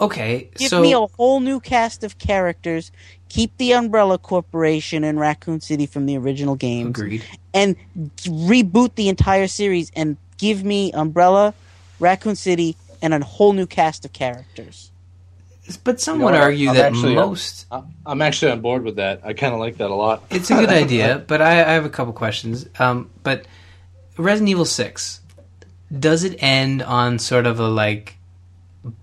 [0.00, 2.92] Okay, Give so me a whole new cast of characters.
[3.28, 7.24] Keep the Umbrella Corporation and Raccoon City from the original games agreed.
[7.52, 7.74] and
[8.24, 11.52] reboot the entire series and give me Umbrella,
[11.98, 14.92] Raccoon City, and a whole new cast of characters.
[15.84, 17.66] But some You know would argue I'm that actually, uh, most.
[17.72, 19.20] I- I'm actually on board with that.
[19.24, 20.22] I kind of like that a lot.
[20.30, 22.66] It's a good idea, but I, I have a couple questions.
[22.78, 23.46] Um, but
[24.16, 25.20] Resident Evil Six,
[25.96, 28.16] does it end on sort of a like,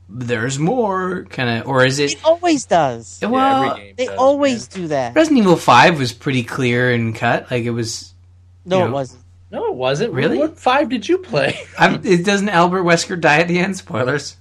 [0.10, 2.13] there's more kind of, or is it?
[2.13, 3.19] It always does.
[3.21, 4.82] Well, every game They does, always man.
[4.84, 5.15] do that.
[5.15, 7.50] Resident Evil Five was pretty clear and cut.
[7.52, 8.13] Like it was.
[8.65, 9.21] No, you it wasn't.
[9.52, 10.13] No, it wasn't.
[10.13, 10.38] Really?
[10.38, 11.58] What five did you play?
[11.80, 13.78] I'm, it doesn't Albert Wesker die at the end?
[13.78, 14.38] Spoilers.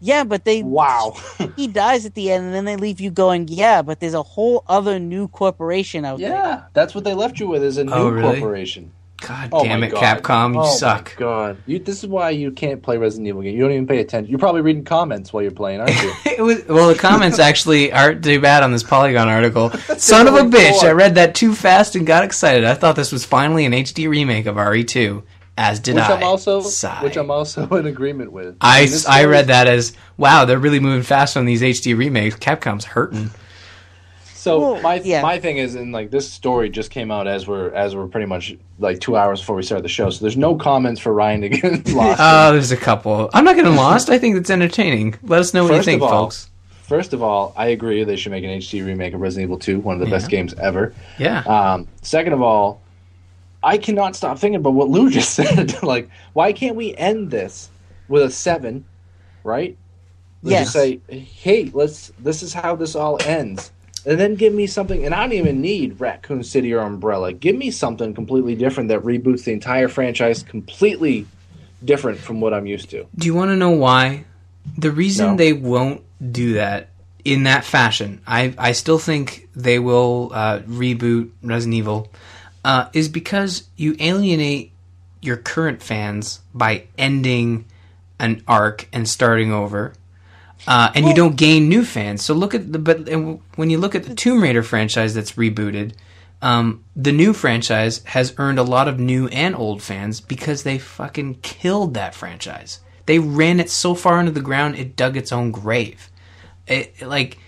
[0.00, 1.16] Yeah, but they wow.
[1.56, 4.22] he dies at the end, and then they leave you going, yeah, but there's a
[4.22, 6.30] whole other new corporation out there.
[6.30, 8.40] yeah, that's what they left you with is a oh, new Oh, really?
[8.40, 8.90] corporation.
[9.26, 10.22] God Oh damn it, God.
[10.22, 11.14] Capcom, you oh suck.
[11.16, 13.54] My God, you, this is why you can't play Resident Evil games.
[13.54, 14.30] You don't even pay attention.
[14.30, 16.12] You're probably reading comments while you're playing, aren't you?
[16.32, 19.70] It was, well, the comments actually aren't too bad on this Polygon article.
[19.98, 20.80] Son of a bitch!
[20.80, 20.88] four.
[20.88, 22.64] I read that too fast and got excited.
[22.64, 25.22] I thought this was finally an HD remake of RE2,
[25.56, 26.16] as did which I.
[26.16, 27.02] I'm also, Sigh.
[27.02, 28.56] which I'm also in agreement with.
[28.60, 32.36] I, mean, I read that as wow, they're really moving fast on these HD remakes.
[32.36, 33.30] Capcom's hurting.
[34.42, 35.22] So Well, my yeah.
[35.22, 38.26] my thing is, and like this story just came out as we're as we're pretty
[38.26, 40.10] much like two hours before we started the show.
[40.10, 42.20] So there's no comments for Ryan to get lost.
[42.20, 43.30] Oh, there's a couple.
[43.34, 44.10] I'm not getting lost.
[44.10, 45.14] I think it's entertaining.
[45.22, 46.50] Let us know what First you think, all, folks.
[46.82, 49.78] First of all, I agree they should make an HD remake of Resident Evil 2,
[49.78, 50.10] one of the Yeah.
[50.10, 50.92] best games ever.
[51.18, 51.42] Yeah.
[51.44, 52.80] Um, second of all,
[53.62, 55.82] I cannot stop thinking about what Lou just said.
[55.84, 57.70] like, why can't we end this
[58.08, 58.84] with a seven,
[59.44, 59.76] right?
[60.42, 60.64] Let's Yes.
[60.64, 62.12] just say, hey, let's.
[62.18, 63.70] This is how this all ends,
[64.06, 65.04] and then give me something.
[65.04, 67.32] And I don't even need Raccoon City or Umbrella.
[67.32, 71.26] Give me something completely different that reboots the entire franchise, completely
[71.84, 73.06] different from what I'm used to.
[73.16, 74.24] Do you want to know why?
[74.78, 75.36] The reason No.
[75.36, 76.88] they won't do that
[77.24, 82.10] in that fashion, I I still think they will uh, reboot Resident Evil,
[82.64, 84.72] uh, is because you alienate
[85.20, 87.64] your current fans by ending
[88.18, 89.92] an arc and starting over.
[90.66, 92.22] Uh, and you don't gain new fans.
[92.22, 95.32] So look at the but and when you look at the Tomb Raider franchise that's
[95.32, 95.94] rebooted,
[96.40, 100.78] um, the new franchise has earned a lot of new and old fans because they
[100.78, 102.80] fucking killed that franchise.
[103.06, 106.10] They ran it so far into the ground it dug its own grave.
[106.66, 107.38] It, like,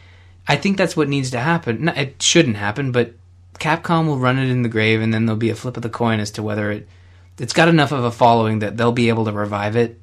[0.49, 1.85] I think that's what needs to happen.
[1.85, 3.15] No, it shouldn't happen, but
[3.59, 5.89] Capcom will run it in the grave, and then there'll be a flip of the
[5.89, 6.89] coin as to whether it
[7.39, 10.01] it's got enough of a following that they'll be able to revive it,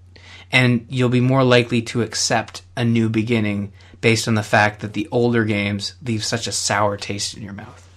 [0.51, 4.93] and you'll be more likely to accept a new beginning based on the fact that
[4.93, 7.87] the older games leave such a sour taste in your mouth.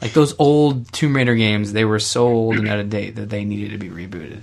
[0.00, 3.30] Like those old Tomb Raider games, they were so old and out of date that
[3.30, 4.42] they needed to be rebooted.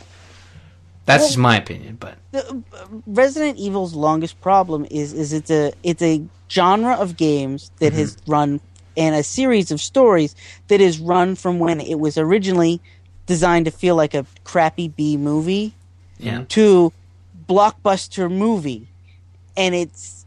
[1.06, 5.74] That's just my opinion, but the, uh, Resident Evil's longest problem is is it's a
[5.82, 8.62] it's a genre of games that has run
[8.96, 10.36] and a series of stories
[10.68, 12.80] that is run from when it was originally
[13.26, 15.74] designed to feel like a crappy B movie
[16.20, 16.44] yeah.
[16.50, 16.94] to
[17.50, 18.88] blockbuster movie
[19.58, 20.26] and it's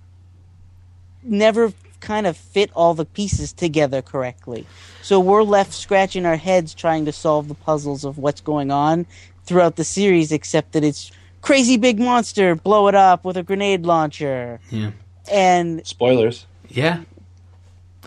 [1.22, 4.66] never kind of fit all the pieces together correctly.
[5.02, 9.06] So we're left scratching our heads trying to solve the puzzles of what's going on
[9.44, 13.87] throughout the series, except that it's crazy big monster, blow it up with a grenade
[13.87, 14.61] launcher.
[14.70, 14.90] Yeah.
[15.30, 16.46] And Spoilers.
[16.68, 17.02] Yeah.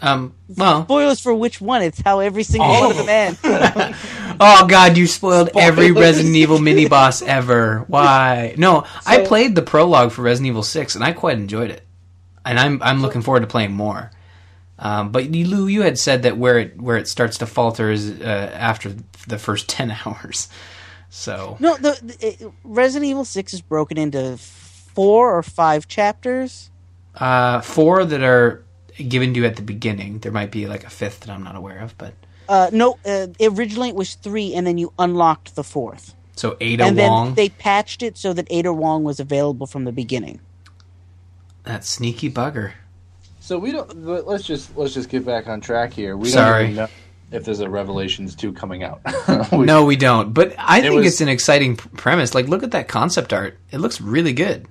[0.02, 0.34] Um.
[0.50, 0.84] Well.
[0.84, 1.82] spoilers for which one?
[1.82, 3.96] It's how every single All one of of them end.
[4.40, 7.86] Oh God, you spoiled every Resident Evil mini boss ever.
[7.88, 8.56] Why?
[8.58, 11.82] No, I played the prologue for Resident Evil Six, and I quite enjoyed it.
[12.46, 14.12] And I'm I'm looking forward to playing more.
[14.78, 18.10] Um, but Lou, you had said that where it where it starts to falter is
[18.12, 18.94] uh, after
[19.28, 20.50] the first ten hours.
[21.10, 26.70] So no, the, the Resident Evil Six is broken into four or five chapters.
[27.16, 28.64] uh, four that are
[28.98, 30.20] given to you at the beginning.
[30.20, 32.14] There might be like a fifth that I'm not aware of, but
[32.48, 36.14] Uh, no, uh, originally it was three, and then you unlocked the fourth.
[36.36, 37.34] so Ada and then Wong.
[37.36, 40.40] they patched it so that Ada Wong was available from the beginning.
[41.64, 42.74] that sneaky bugger.
[43.40, 44.06] So we don't.
[44.06, 46.18] but Let's just let's just get back on track here.
[46.18, 46.64] We Sorry.
[46.64, 46.90] don't even know
[47.32, 49.02] if there's a Revelations two coming out.
[49.52, 50.34] We- No, we don't.
[50.34, 52.34] But I think was- it's an exciting premise.
[52.36, 53.58] Like, look at that concept art.
[53.72, 54.68] It looks really good.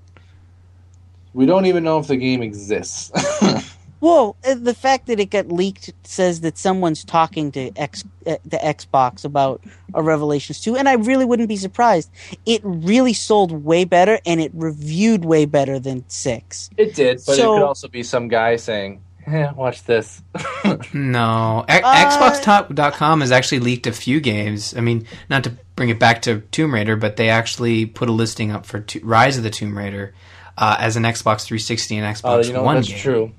[1.35, 3.11] we don't even know if the game exists.
[4.05, 8.37] Well, uh, the fact that it got leaked says that someone's talking to X, uh,
[8.45, 9.63] the Xbox about
[9.95, 12.11] a Revelations 2, and I really wouldn't be surprised.
[12.45, 16.69] It really sold way better, and it reviewed way better than 6.
[16.77, 20.21] it did, but So- it could also be some guy saying, "Eh, watch this."
[20.93, 21.65] No.
[21.67, 24.75] X- Uh, Xbox.com has actually leaked a few games.
[24.77, 28.13] I mean, not to bring it back to Tomb Raider, but they actually put a
[28.13, 30.13] listing up for to- Rise of the Tomb Raider
[30.59, 32.99] uh, as an Xbox 360 and Xbox you know One that's game.
[32.99, 33.33] true.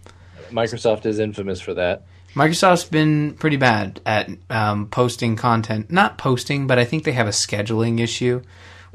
[0.55, 2.03] Microsoft is infamous for that.
[2.33, 5.91] Microsoft's been pretty bad at um, posting content.
[5.91, 8.41] Not posting, but I think they have a scheduling issue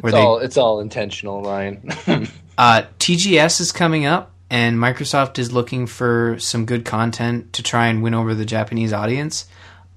[0.01, 1.93] where It's they all it's all intentional, Ryan.
[2.59, 7.87] Uh, TGS is coming up, and Microsoft is looking for some good content to try
[7.87, 9.47] and win over the Japanese audience.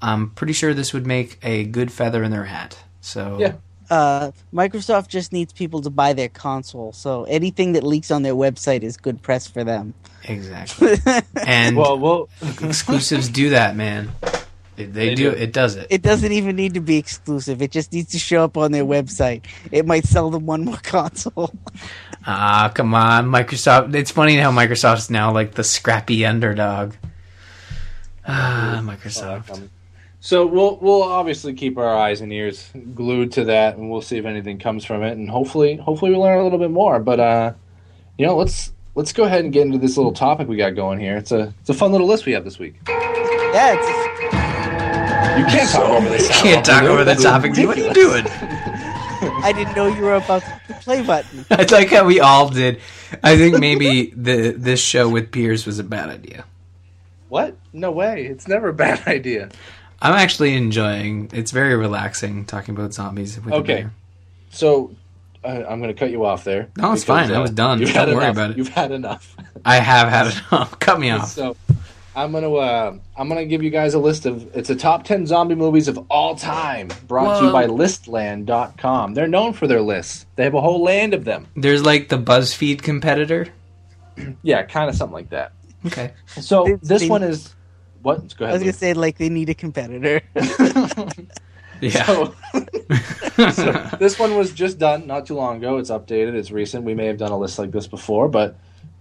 [0.02, 2.78] I'm pretty sure this would make a good feather in their hat.
[3.02, 3.56] So Yeah.
[3.94, 8.34] Uh, Microsoft just needs people to buy their console, so anything that leaks on their
[8.34, 9.94] website is good press for them.
[10.24, 10.96] exactly.
[11.46, 14.10] And well, well, exclusives do that, man.
[14.76, 15.30] They, they They do.
[15.32, 15.38] do.
[15.38, 15.86] It does it.
[15.92, 17.62] It doesn't even need to be exclusive.
[17.62, 19.46] It just needs to show up on their website.
[19.72, 21.54] It might sell them one more console.
[22.26, 23.94] Ah, come on, Microsoft.
[23.94, 26.94] It's funny how Microsoft's now like the scrappy underdog.
[28.28, 29.70] Ah, Microsoft.
[30.24, 34.18] So we'll we'll obviously keep our eyes and ears glued to that, and we'll see
[34.18, 37.02] if anything comes from it, and hopefully hopefully we learn a little bit more.
[37.02, 37.54] But uh,
[38.18, 40.98] you know, let's let's go ahead and get into this little topic we got going
[40.98, 41.18] here.
[41.18, 42.76] It's a it's a fun little list we have this week.
[42.88, 43.88] Yeah, it's,
[45.40, 46.30] You can't talk over this.
[46.42, 47.58] Can't talk over the topic.
[47.58, 48.26] What are you doing?
[48.26, 51.46] I didn't know you were about to the play button.
[51.52, 52.80] I like how we all did.
[53.26, 56.46] I think maybe the this show with Piers was a bad idea.
[57.28, 57.58] What?
[57.74, 58.26] No way!
[58.28, 59.50] It's never a bad idea.
[60.04, 61.30] I'm actually enjoying.
[61.34, 63.40] It's very relaxing talking about zombies.
[63.40, 63.88] With a Okay.
[64.52, 64.96] So
[65.44, 66.70] uh, I'm going to cut you off there.
[66.78, 67.36] No, it's because, fine.
[67.36, 67.80] I was done.
[67.80, 68.36] You've Don't had worry enough.
[68.36, 68.58] about it.
[68.58, 69.36] You've had enough.
[69.66, 70.78] I have had enough.
[70.80, 71.30] Cut me off.
[71.30, 71.56] So
[72.16, 75.26] I'm gonna uh, I'm gonna give you guys a list of it's a top ten
[75.26, 79.14] zombie movies of all time, brought to you by Listland.com.
[79.14, 80.26] They're known for their lists.
[80.36, 81.48] They have a whole land of them.
[81.56, 83.48] There's like the BuzzFeed competitor.
[84.44, 85.54] Yeah, kind of something like that.
[85.88, 86.14] Okay.
[86.28, 87.56] So It's this the- one is
[88.04, 88.36] what?
[88.38, 90.22] Go I was gonna say like they need a competitor.
[91.82, 92.06] Yeah.
[92.06, 92.36] So,
[93.52, 95.78] so this one was just done not too long ago.
[95.80, 96.34] It's updated.
[96.34, 96.86] It's recent.
[96.86, 98.56] We may have done a list like this before, but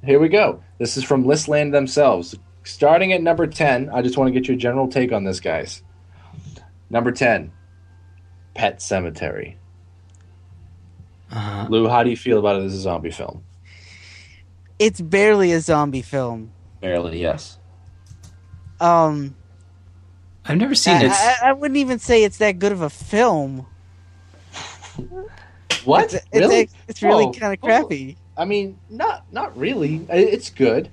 [0.05, 0.65] here we go.
[0.79, 2.35] This is from Listland themselves.
[2.65, 5.83] Starting at number ten, I just want to get your general take on this, guys.
[6.91, 7.53] Number ten,
[8.55, 9.57] Pet Sematary.
[11.31, 13.45] Uh, Lou, how do you feel about it as a zombie film?
[14.79, 16.51] it's barely a zombie film.
[16.81, 17.59] Barely, yes.
[18.83, 19.35] Um,
[20.45, 21.11] I've never seen I, it.
[21.13, 23.67] I, I wouldn't even say it's that good of a film.
[25.85, 26.15] What?
[26.15, 26.61] It's, really?
[26.61, 27.33] It's, it's really Whoa.
[27.33, 27.67] kind of Whoa.
[27.67, 28.17] crappy.
[28.37, 30.07] I mean, not not really.
[30.09, 30.91] It's good.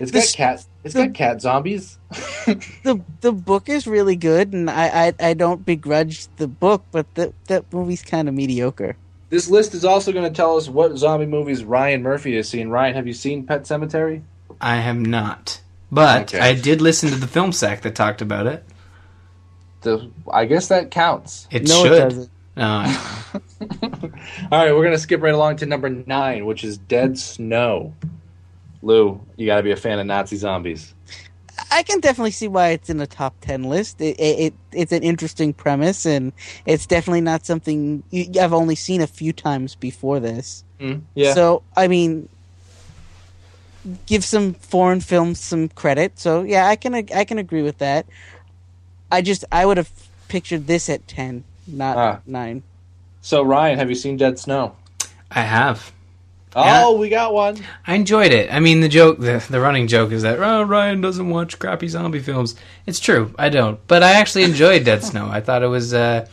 [0.00, 0.64] It's got This- cat.
[0.84, 1.98] It's the- got cat zombies.
[2.46, 7.12] the The book is really good, and I I, I don't begrudge the book, but
[7.14, 8.96] the that movie's kind of mediocre.
[9.30, 12.70] This list is also going to tell us what zombie movies Ryan Murphy has seen.
[12.70, 14.22] Ryan, have you seen Pet Sematary?
[14.60, 15.60] I have not.
[15.90, 16.40] But Okay.
[16.40, 18.64] I did listen to the film sack that talked about it.
[19.82, 21.46] The, I guess that counts.
[21.50, 21.92] It no, should.
[21.92, 22.30] it doesn't.
[22.56, 22.64] No,
[24.50, 27.94] All right, we're going to skip right along to number nine, which is Dead Snow.
[28.82, 30.92] Lou, you got to be a fan of Nazi zombies.
[31.70, 34.00] I can definitely see why it's in the top ten list.
[34.00, 36.32] It, it, it it's an interesting premise, and
[36.66, 40.64] it's definitely not something you, I've only seen a few times before this.
[40.80, 41.34] Mm, yeah.
[41.34, 42.28] So I mean,
[44.06, 46.18] give some foreign films some credit.
[46.18, 48.06] So yeah, I can I can agree with that.
[49.10, 49.90] I just I would have
[50.28, 52.20] pictured this at ten, not Ah.
[52.26, 52.62] nine.
[53.22, 54.76] so Ryan, have you seen Dead Snow?
[55.30, 55.92] I have.
[56.56, 57.58] Oh, we got one.
[57.86, 58.52] I enjoyed it.
[58.52, 61.86] I mean, the joke, the, the running joke is that oh, Ryan doesn't watch crappy
[61.88, 62.56] zombie films.
[62.86, 63.78] It's true, I don't.
[63.86, 65.28] But I actually enjoyed Dead Snow.
[65.30, 66.26] I thought it was uh,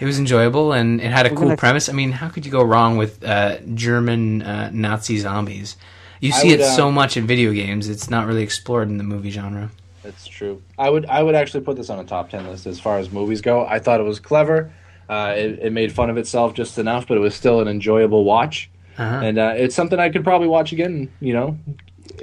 [0.00, 1.88] it was enjoyable and it had a We're cool gonna- premise.
[1.88, 5.76] I mean, how could you go wrong with uh, German uh, Nazi zombies?
[6.20, 7.88] You see would, it so much in video games.
[7.88, 9.70] It's not really explored in the movie genre.
[10.02, 10.62] That's true.
[10.78, 13.10] I would I would actually put this on a top ten list as far as
[13.10, 13.64] movies go.
[13.66, 14.72] I thought it was clever.
[15.08, 18.24] Uh, it, it made fun of itself just enough, but it was still an enjoyable
[18.24, 19.20] watch, Uh-huh.
[19.24, 21.10] and uh, it's something I could probably watch again.
[21.20, 21.58] You know,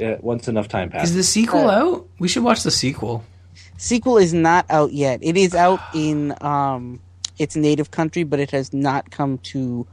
[0.01, 1.05] uh, once enough time passed.
[1.05, 2.07] Is the sequel Uh, out?
[2.19, 3.23] We should watch the sequel.
[3.77, 5.19] Sequel is not out yet.
[5.23, 6.99] It is out in um
[7.37, 9.85] its native country, but it has not come to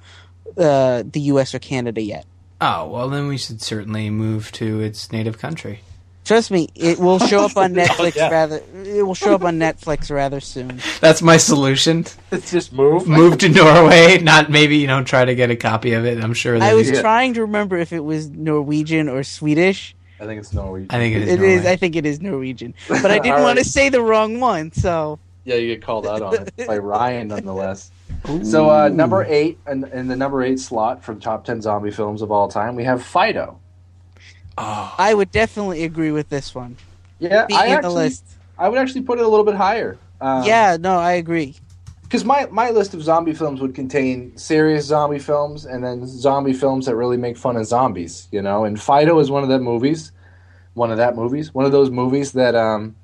[0.57, 1.55] uh, the U.S.
[1.55, 2.24] or Canada yet.
[2.64, 5.80] Oh well, then we should certainly move to its native country.
[6.24, 8.30] Trust me, it will show up on Netflix yeah.
[8.30, 8.62] rather.
[8.84, 10.80] It will show up on Netflix rather soon.
[11.00, 12.04] That's my solution.
[12.30, 13.08] It's just move.
[13.08, 16.22] Move to Norway, not maybe you know try to get a copy of it.
[16.22, 17.00] I'm sure that I was Yeah.
[17.00, 19.96] trying to remember if it was Norwegian or Swedish.
[20.20, 20.90] I think it's Norwegian.
[20.90, 21.28] I think it is.
[21.30, 21.54] It Norway.
[21.54, 21.66] is.
[21.66, 24.70] I think it is Norwegian, but I didn't All want to say the wrong one.
[24.70, 27.90] So Yeah, you get called out on it by Ryan, nonetheless.
[28.42, 31.90] So uh, number eight, in, in the number eight slot for the top ten zombie
[31.90, 33.60] films of all time, we have Fido.
[34.56, 36.78] Oh, I would definitely agree with this one
[37.18, 38.38] Yeah, being I in the actually, list.
[38.58, 39.98] I would actually put it a little bit higher.
[40.20, 41.56] Um, yeah, no, I agree.
[42.02, 46.52] because my, my list of zombie films would contain serious zombie films and then zombie
[46.52, 48.64] films that really make fun of zombies, you know.
[48.64, 50.12] And Fido is one of that movies,
[50.74, 52.96] one of that movies, one of those movies that um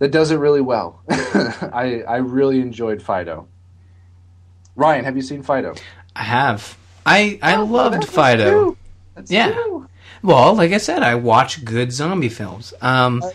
[0.00, 1.02] that does it really well.
[1.10, 3.48] I I really enjoyed Fido.
[4.76, 5.74] Ryan, have you seen Fido?
[6.16, 6.76] I have.
[7.04, 8.76] I I loved Fido.
[9.26, 9.54] Yeah.
[10.22, 12.72] Well, like I said, I watch good zombie films.
[12.80, 13.30] Um, Uh,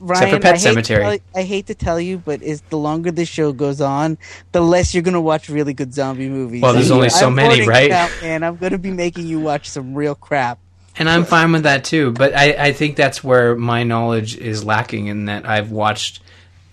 [0.00, 1.00] Ryan, for Pet I hate to Sematary.
[1.02, 4.18] tell- I hate to tell you, but is the longer the show goes on,
[4.52, 6.62] the less you're gonna watch really good zombie movies.
[6.62, 7.90] Well, there's And only so I'm many, right?
[7.90, 10.58] now, and I'm gonna be making you watch some real crap.
[10.96, 12.12] and I'm fine with that too.
[12.12, 16.20] But I, I think that's where my knowledge is lacking in that I've watched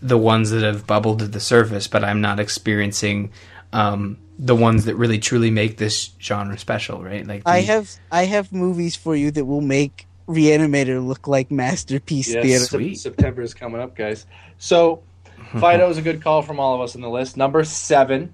[0.02, 3.32] the ones that have bubbled to the surface, but I'm not experiencing
[3.74, 7.26] um, the ones that really truly make this genre special, right?
[7.26, 12.30] Like I have I have movies for you that will make Reanimator look like masterpiece
[12.30, 12.64] Yes, theater.
[12.66, 12.96] Sep- Sweet.
[12.96, 14.26] September is coming up, guys.
[14.58, 15.04] So,
[15.60, 17.36] Fido is a good call from all of us on the list.
[17.38, 18.32] Number seven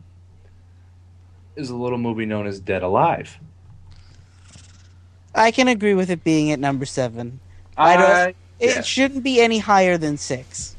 [1.55, 3.38] is a little movie known as Dead Alive.
[5.33, 7.39] I can agree with it being at number seven.
[7.75, 8.81] I don't- It yeah.
[8.81, 10.75] shouldn't be any higher than six.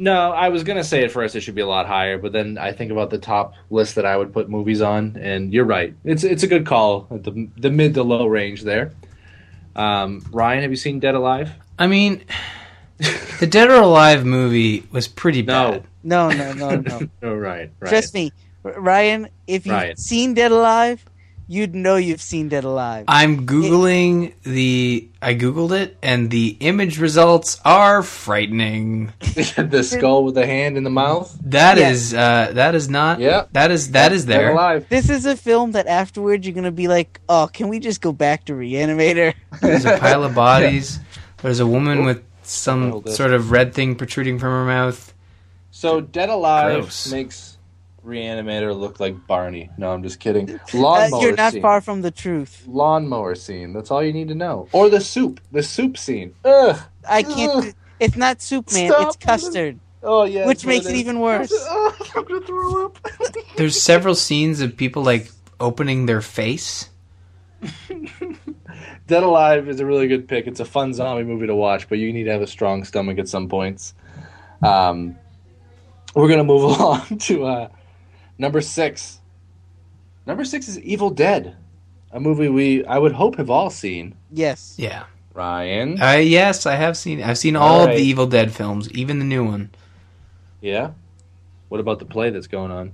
[0.00, 2.56] No, I was gonna say at first it should be a lot higher, but then
[2.56, 5.92] I think about the top list that I would put movies on, and you're right.
[6.04, 8.92] It's it's a good call at the the mid to low range there.
[9.74, 11.50] Um, Ryan, have you seen Dead Alive?
[11.78, 12.24] I mean,
[13.40, 15.72] the Dead or Alive movie was pretty No.
[15.72, 15.84] bad.
[16.04, 17.00] No, no, no, no.
[17.22, 17.88] no, right, right.
[17.88, 18.32] Trust me,
[18.62, 19.28] Ryan.
[19.46, 19.96] If you've Ryan.
[19.96, 21.04] seen Dead Alive,
[21.48, 23.06] you'd know you've seen Dead Alive.
[23.08, 25.08] I'm googling the.
[25.20, 29.12] I googled it, and the image results are frightening.
[29.20, 31.36] the skull with the hand in the mouth.
[31.42, 31.90] That Yeah.
[31.90, 32.14] is.
[32.14, 33.18] Uh, that is not.
[33.18, 33.46] Yeah.
[33.52, 33.90] That is.
[33.90, 34.52] That is Dead there.
[34.52, 34.86] Alive.
[34.88, 38.12] This is a film that afterwards you're gonna be like, "Oh, can we just go
[38.12, 41.00] back to Reanimator?" There's a pile of bodies.
[41.42, 45.12] There's a woman with some sort of red thing protruding from her mouth.
[45.70, 47.12] So Dead Alive Gross.
[47.12, 47.57] makes
[48.08, 49.70] Reanimator look like Barney.
[49.78, 50.58] No, I'm just kidding.
[50.74, 51.62] Uh, Lawnmower you're not scene.
[51.62, 52.64] far from the truth.
[52.66, 53.72] Lawnmower scene.
[53.72, 54.68] That's all you need to know.
[54.72, 55.40] Or the soup.
[55.52, 56.34] The soup scene.
[56.44, 56.78] Ugh.
[57.08, 57.66] I can't.
[57.66, 57.74] Ugh.
[58.00, 58.90] It's not soup, man.
[58.90, 59.06] Stop.
[59.08, 59.78] It's custard.
[60.02, 60.46] Oh yeah.
[60.46, 61.00] Which that's what makes it is.
[61.00, 61.52] even worse.
[61.70, 62.98] Ugh, I'm gonna throw up.
[63.56, 65.30] There's several scenes of people like
[65.60, 66.88] opening their face.
[69.06, 70.46] Dead Alive is a really good pick.
[70.46, 73.18] It's a fun zombie movie to watch, but you need to have a strong stomach
[73.18, 73.94] at some points.
[74.62, 75.16] Um,
[76.14, 77.68] we're gonna move along to uh,
[78.38, 79.20] number six.
[80.26, 81.56] Number six is Evil Dead,
[82.12, 84.14] a movie we I would hope have all seen.
[84.30, 84.74] Yes.
[84.78, 85.04] Yeah.
[85.34, 87.22] Ryan, Uh, yes, I have seen.
[87.22, 89.70] I've seen all of the Evil Dead films, even the new one.
[90.60, 90.90] yeah.
[91.68, 92.92] What about the play that's going on?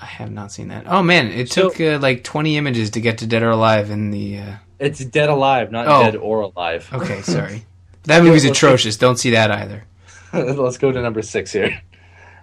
[0.00, 0.84] I have not seen that.
[0.86, 3.90] Oh man, it So- took uh, like 20 images to get to Dead or Alive
[3.90, 4.38] in the.
[4.38, 4.54] Uh...
[4.78, 6.02] It's Dead Alive, not Oh.
[6.04, 6.88] Dead or Alive.
[6.92, 7.64] Okay, sorry.
[8.04, 8.96] That movie's atrocious.
[8.96, 9.84] Don't see that either.
[10.32, 11.82] Let's go to number six here.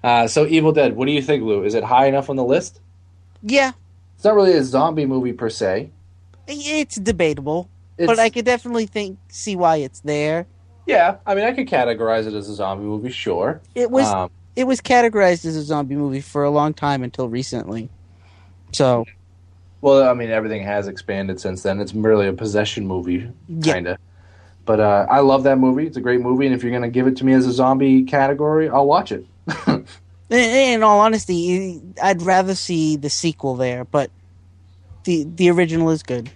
[0.03, 0.95] Uh, so, Evil Dead.
[0.95, 1.63] What do you think, Lou?
[1.63, 2.79] Is it high enough on the list?
[3.41, 3.71] Yeah.
[4.15, 5.91] It's not really a zombie movie per se.
[6.47, 10.47] It's debatable, It's, but I could definitely think see why it's there.
[10.85, 13.61] yeah, I mean, I could categorize it as a zombie movie, sure.
[13.75, 17.29] It was Um, it was categorized as a zombie movie for a long time until
[17.29, 17.89] recently.
[18.71, 19.05] So
[19.81, 21.79] well, I mean, everything has expanded since then.
[21.79, 23.29] It's merely a possession movie,
[23.63, 23.97] kind of.
[24.65, 25.85] But uh, I love that movie.
[25.85, 27.51] It's a great movie, and if you're going to give it to me as a
[27.51, 29.25] zombie category, I'll watch it.
[29.67, 29.85] in,
[30.29, 34.11] in all honesty, I'd rather see the sequel there, but
[35.03, 36.29] the the original is good.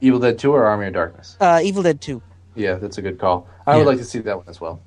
[0.00, 1.36] Evil Dead 2 or Army of Darkness?
[1.40, 2.20] Uh, Evil Dead Two.
[2.54, 3.46] Yeah, that's a good call.
[3.66, 4.80] I would like to see that one as well.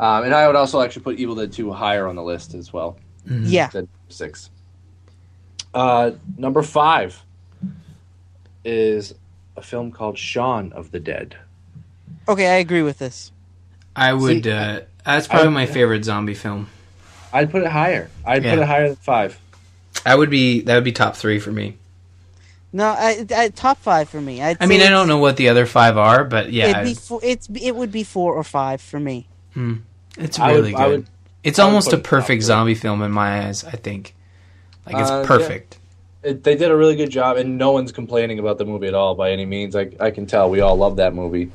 [0.00, 2.72] Um, and I would also actually put Evil Dead 2 higher on the list as
[2.72, 2.96] well.
[3.26, 3.68] Yeah.
[3.70, 4.50] Dead six.
[5.74, 7.22] Uh, number five
[8.64, 9.14] is
[9.56, 11.36] a film called Shaun of the Dead.
[12.28, 13.32] Okay, I agree with this.
[13.94, 14.44] I would.
[14.44, 16.68] See, uh, that's probably I- my favorite zombie film.
[17.32, 18.10] I'd put it higher.
[18.24, 19.38] I'd put it higher than five.
[20.04, 20.60] I would be.
[20.62, 21.76] That would be top three for me.
[22.74, 24.42] No, I, I, top five for me.
[24.42, 26.94] I'd I mean, I don't know what the other five are, but yeah, It'd be
[26.94, 29.26] four, it's it would be four or five for me.
[29.54, 29.74] Hmm.
[30.16, 30.90] it's I would- really I good.
[31.00, 31.06] would-
[31.44, 32.46] it's I almost a it top perfect three.
[32.46, 33.64] zombie film in my eyes.
[33.64, 34.14] I think.
[34.86, 35.26] Like it's Uh, yeah.
[35.26, 35.78] perfect.
[36.22, 38.94] It, they did a really good job, and no one's complaining about the movie at
[38.94, 39.74] all by any means.
[39.76, 41.50] I, I can tell we all love that movie.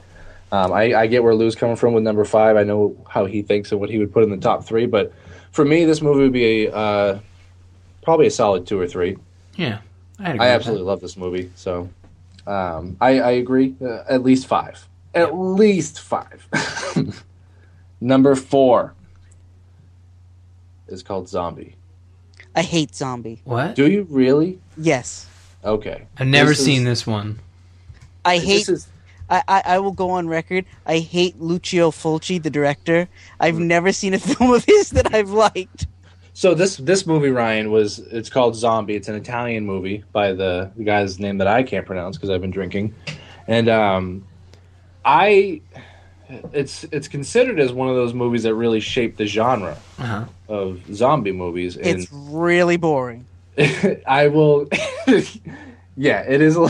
[0.51, 2.57] Um, I, I get where Lou's coming from with number five.
[2.57, 5.13] I know how he thinks and what he would put in the top three, but
[5.57, 7.19] for me, this movie would be a, uh,
[8.03, 9.17] probably a solid two or three.
[9.55, 9.79] Yeah,
[10.19, 11.51] I, agree I with absolutely love this movie.
[11.55, 11.89] So
[12.45, 13.73] um, I, I agree.
[13.81, 14.87] Uh, at least five.
[15.15, 16.47] At least five.
[17.99, 18.93] Number four
[20.87, 21.75] is called Zombie.
[22.55, 23.41] I hate zombie.
[23.43, 23.75] What?
[23.75, 24.59] Do you really?
[24.77, 25.25] Yes,
[25.65, 26.05] Okay.
[26.19, 27.39] I've never This is- seen this one.
[28.23, 28.69] I This hate.
[28.69, 28.87] is
[29.29, 30.65] I, I I will go on record.
[30.85, 33.07] I hate Lucio Fulci, the director.
[33.39, 35.87] I've never seen a film of his that I've liked.
[36.33, 38.95] so this this movie Ryan was it's called Zombie.
[38.95, 42.41] It's an Italian movie by the, the guy's name that I can't pronounce because I've
[42.41, 42.93] been drinking,
[43.47, 44.25] and um,
[45.03, 45.61] I
[46.53, 50.25] it's it's considered as one of those movies that really shaped the genre Uh-huh.
[50.49, 51.75] of zombie movies.
[51.77, 53.25] And It's really boring.
[54.07, 54.67] I will.
[55.99, 56.55] Yeah, it is.
[56.55, 56.67] A,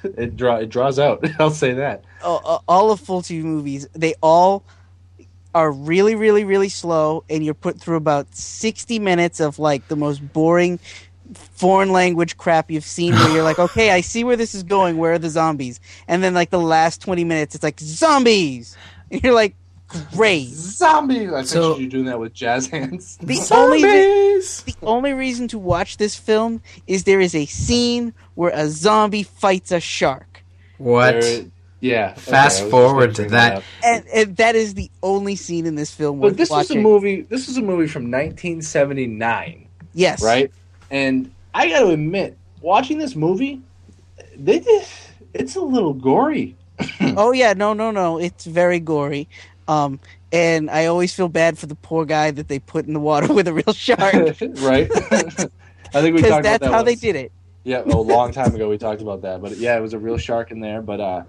[0.16, 1.24] it draw it draws out.
[1.38, 2.04] I'll say that.
[2.22, 4.64] all, all of Fulci movies, they all
[5.54, 9.96] are really, really, really slow, and you're put through about 60 minutes of like the
[9.96, 10.78] most boring
[11.34, 14.96] foreign language crap you've seen where you're like, okay, I see where this is going.
[14.96, 15.80] Where are the zombies?
[16.06, 18.76] And then like the last 20 minutes, it's like zombies.
[19.10, 19.54] And you're like,
[20.14, 20.48] great.
[20.48, 21.28] Zombie.
[21.28, 23.18] I So- pictured you doing that with jazz hands.
[23.22, 28.12] The only re- the only reason to watch this film is there is a scene
[28.34, 30.42] where a zombie fights a shark.
[30.78, 31.20] What?
[31.20, 31.44] There-
[31.80, 32.14] yeah.
[32.14, 33.62] Fast was just forward gonna to that.
[33.84, 37.22] And, and that is the only scene in this film But this was a movie.
[37.22, 40.22] This was a movie from 1979, Yes.
[40.22, 40.50] right?
[40.90, 43.60] And I got to admit, watching this movie,
[44.36, 44.84] they did.
[45.34, 46.56] It's a little gory.
[47.00, 48.18] Oh yeah, no, no, no.
[48.18, 49.28] It's very gory.
[49.66, 50.00] Um,
[50.32, 53.32] and I always feel bad for the poor guy that they put in the water
[53.32, 54.14] with a real shark
[54.60, 54.90] right?
[55.94, 57.32] I think we talked that's about that how they did it.
[57.64, 60.16] Yeah, a long time ago we talked about that, but yeah, it was a real
[60.16, 60.80] shark in there.
[60.80, 61.22] But uh,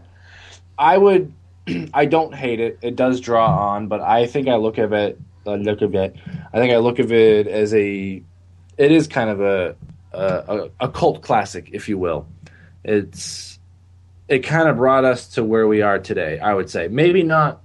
[0.78, 1.34] I would,
[1.94, 2.80] I don't hate it.
[2.82, 5.20] It does draw on, but I think I look at it.
[5.46, 6.16] I look at it.
[6.54, 8.22] I think I look at it as a.
[8.78, 9.76] It is kind of a
[10.14, 12.28] a, a cult classic, if you will.
[12.84, 13.59] It's
[14.30, 16.40] it kind of brought us to where we are today.
[16.40, 17.62] I would say maybe not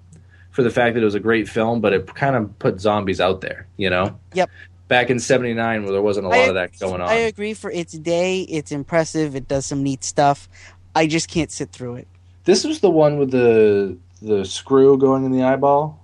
[0.51, 3.21] for the fact that it was a great film, but it kind of put zombies
[3.21, 3.67] out there.
[3.77, 4.19] You know.
[4.35, 4.51] Yep.
[4.89, 7.09] Back in '79, where there wasn't a lot I- of that going on.
[7.09, 7.55] I agree.
[7.55, 9.35] For its day, it's impressive.
[9.35, 10.49] It does some neat stuff.
[10.95, 12.09] I just can't sit through it.
[12.45, 16.01] This was the one with the the screw going in the eyeball.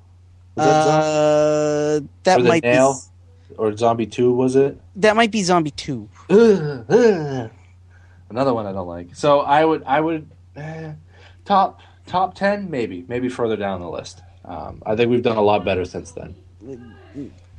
[0.57, 0.87] Was that?
[0.89, 2.95] Uh, that Or the might nail?
[3.49, 4.33] be or Zombie Two?
[4.33, 4.81] Was it?
[4.97, 6.09] that might be Zombie Two.
[6.31, 7.51] Ugh, ugh.
[8.31, 9.15] Another one I don't like.
[9.15, 10.93] So I would I would eh,
[11.45, 14.23] top top ten maybe maybe further down the list.
[14.45, 16.35] Um, I think we've done a lot better since then.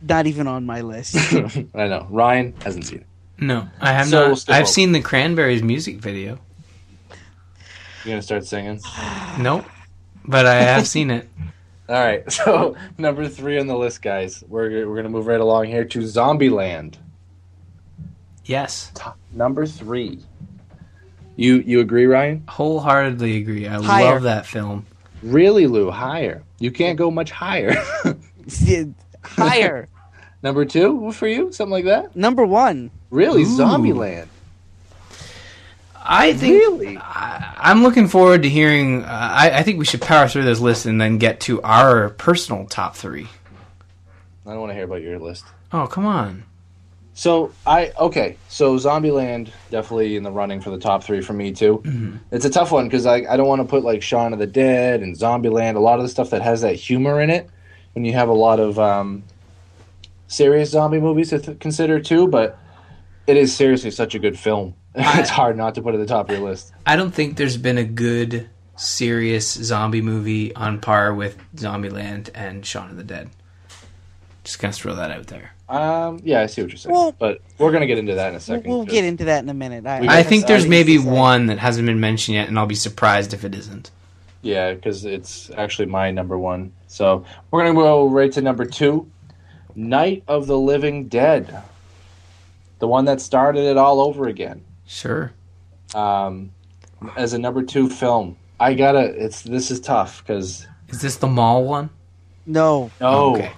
[0.02, 1.16] Not even on my list.
[1.76, 3.06] I know Ryan hasn't seen it.
[3.38, 4.28] No, I have So not.
[4.28, 4.72] we'll I've over.
[4.72, 6.40] seen the Cranberries music video.
[8.04, 8.80] You gonna start singing?
[9.40, 9.66] Nope,
[10.26, 11.30] but I have seen it.
[11.90, 12.24] All right.
[12.32, 14.44] So number three on the list, guys.
[14.48, 16.96] We're we're gonna move right along here to Zombieland.
[18.46, 20.20] Yes, Top, number three.
[21.36, 22.44] You you agree, Ryan?
[22.48, 23.68] wholeheartedly agree.
[23.68, 24.14] I Higher.
[24.14, 24.86] love that film.
[25.24, 25.90] Really, Lou?
[25.92, 26.44] Higher.
[26.60, 27.74] You can't go much higher.
[29.24, 29.88] Higher.
[30.44, 31.52] Number two for you?
[31.52, 32.16] Something like that?
[32.16, 32.90] Number one.
[33.12, 33.44] Really?
[33.44, 33.58] Ooh.
[33.58, 34.28] Zombieland.
[36.04, 36.98] I think Really?
[36.98, 39.04] I, I'm looking forward to hearing.
[39.04, 42.10] Uh, I, I think we should power through this list and then get to our
[42.10, 43.28] personal top three.
[44.48, 45.46] I don't want to hear about your list.
[45.72, 46.44] Oh, come on.
[47.14, 48.38] So I okay.
[48.48, 51.82] So Zombieland definitely in the running for the top three for me too.
[52.32, 54.48] It's a tough one because I I don't want to put like Shaun of the
[54.48, 55.76] Dead and Zombieland.
[55.76, 57.50] A lot of the stuff that has that humor in it.
[57.94, 59.24] When you have a lot of um,
[60.28, 62.58] serious zombie movies to th- consider too, but
[63.28, 64.76] it is seriously such a good film.
[64.96, 66.74] it's hard not to put it at the top of your list.
[66.86, 72.66] I don't think there's been a good, serious zombie movie on par with Zombieland and
[72.66, 73.30] Shaun of the Dead.
[74.44, 75.52] Just gonna throw that out there.
[75.70, 78.36] Um, yeah, I see what you're saying, Well- but we're gonna get into that in
[78.36, 78.70] a second.
[78.70, 79.86] We'll get into that in a minute.
[79.86, 83.34] I, I think there's maybe one that hasn't been mentioned yet, and I'll be surprised
[83.34, 83.92] if it isn't.
[84.42, 86.72] Yeah, because it's actually my number one.
[86.88, 89.10] So we're gonna go right to number two,
[89.76, 91.62] Night of the Living Dead,
[92.80, 94.64] the one that started it all over again.
[94.88, 95.32] Sure.
[95.94, 96.52] Um,
[97.16, 99.04] as a number two film, I gotta.
[99.24, 101.90] It's this is tough because Is this the mall one?
[102.46, 102.90] No.
[103.00, 103.52] no, Okay.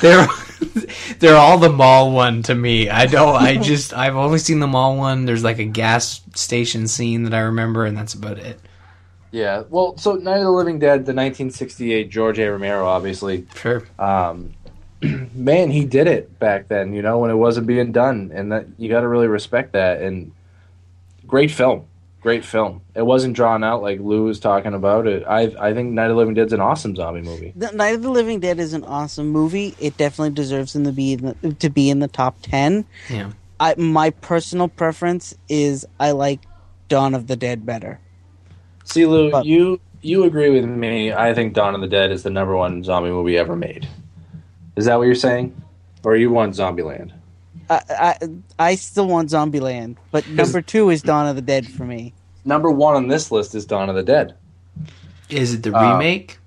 [0.00, 0.26] They're
[1.18, 2.88] they're all the mall one to me.
[2.90, 3.36] I don't.
[3.36, 5.24] I just I've only seen the mall one.
[5.24, 8.60] There's like a gas station scene that I remember, and that's about it.
[9.30, 9.62] yeah.
[9.68, 12.50] Well, so Night of the Living Dead, the 1968 George A.
[12.50, 13.46] Romero, obviously.
[13.54, 13.84] Sure.
[13.98, 14.54] Um,
[15.34, 16.92] man, he did it back then.
[16.92, 20.02] You know when it wasn't being done, and that you got to really respect that.
[20.02, 20.32] And
[21.26, 21.86] great film,
[22.20, 22.82] great film.
[22.94, 25.06] It wasn't drawn out like Lou was talking about.
[25.06, 25.24] It.
[25.26, 27.52] I I think Night of the Living Dead's an awesome zombie movie.
[27.56, 29.74] The Night of the Living Dead is an awesome movie.
[29.78, 32.84] It definitely deserves in the be in the, to be in the top ten.
[33.08, 33.32] Yeah.
[33.60, 36.40] I, my personal preference is I like
[36.88, 37.98] Dawn of the Dead better.
[38.84, 41.12] See, Lou, But- you you agree with me?
[41.12, 43.88] I think Dawn of the Dead is the number one zombie movie ever made.
[44.76, 45.60] Is that what you're saying,
[46.04, 47.10] or you want Zombieland?
[47.70, 51.84] I, I I still want Zombieland, but number two is Dawn of the Dead for
[51.84, 52.14] me.
[52.44, 54.34] Number one on this list is Dawn of the Dead.
[55.28, 56.38] Is it the Uh, remake?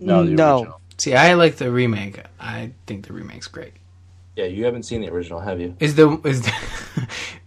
[0.00, 0.58] No, the no.
[0.58, 0.80] original.
[0.98, 2.22] See, I like the remake.
[2.40, 3.74] I think the remake's great.
[4.34, 5.76] Yeah, you haven't seen the original, have you?
[5.80, 6.52] Is the is the,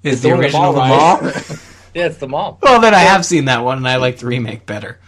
[0.04, 1.32] is the the one with the original the mall, mall?
[1.96, 2.60] Yeah, it's the mall.
[2.62, 5.00] well, then I have seen that one, and I like the remake better.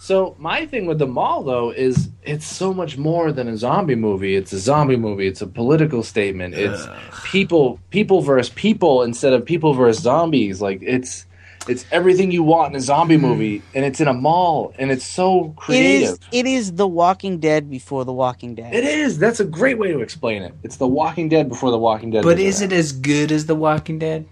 [0.00, 3.94] So my thing with the mall though is it's so much more than a zombie
[3.94, 4.34] movie.
[4.34, 5.26] It's a zombie movie.
[5.26, 6.54] It's a political statement.
[6.54, 6.88] It's
[7.24, 10.62] people people versus people instead of people versus zombies.
[10.62, 11.26] Like it's
[11.68, 13.26] It's everything you want in a zombie hmm.
[13.26, 16.12] movie, and it's in a mall, and it's so creative.
[16.12, 16.18] is.
[16.32, 18.74] It is The Walking Dead before The Walking Dead.
[18.74, 19.18] It is.
[19.18, 20.54] That's a great way to explain it.
[20.62, 22.24] It's The Walking Dead before The Walking Dead.
[22.24, 24.26] But is it as good as The Walking Dead?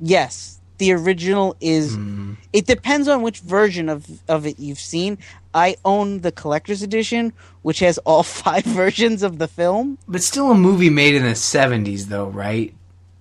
[0.00, 1.94] Yes, the original is.
[1.94, 2.34] Hmm.
[2.52, 5.18] It depends on which version of of it you've seen.
[5.54, 9.98] I own the collector's edition, which has all five versions of the film.
[10.06, 12.74] But still a movie made in the 70s, though, right?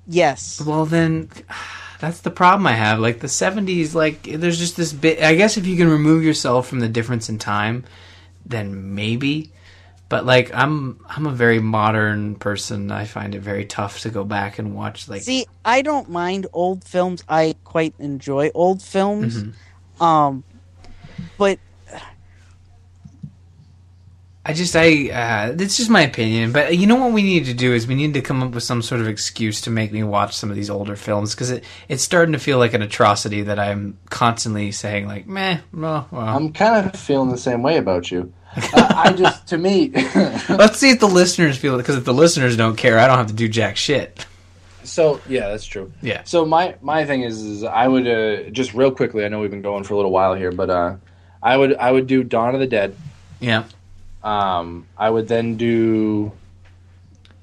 [0.08, 0.62] Yes.
[0.62, 1.30] Well, then
[1.99, 2.99] that's the problem I have.
[2.99, 5.22] Like the 70s, like there's just this bit.
[5.22, 7.84] I guess if you can remove yourself from the difference in time,
[8.45, 9.51] then maybe.
[10.10, 12.91] But like I'm, I'm a very modern person.
[12.91, 15.10] I find it very tough to go back and watch.
[15.10, 17.24] Like, See, I don't mind old films.
[17.28, 19.43] I quite enjoy old films.
[19.43, 20.03] Mm-hmm.
[20.03, 20.43] Um,
[21.38, 21.60] but
[24.47, 26.53] I just, I, uh, it's just my opinion.
[26.53, 28.64] But you know what we need to do is we need to come up with
[28.64, 31.66] some sort of excuse to make me watch some of these older films because it,
[31.89, 36.22] it's starting to feel like an atrocity that I'm constantly saying like, meh, well, well.
[36.22, 38.32] I'm kind of feeling the same way about you.
[38.74, 39.89] Uh, I just, to me,
[40.49, 43.18] Let's see if the listeners feel it because if the listeners don't care, I don't
[43.18, 44.26] have to do jack shit.
[44.84, 45.91] so yeah, that's true.
[46.01, 46.24] Yeah.
[46.24, 49.26] So my my thing is, is I would uh, just real quickly.
[49.26, 50.95] I know we've been going for a little while here, but uh,
[51.43, 52.95] I would I would do Dawn of the Dead.
[53.39, 53.66] Yeah.
[54.24, 56.32] Um, I would then do.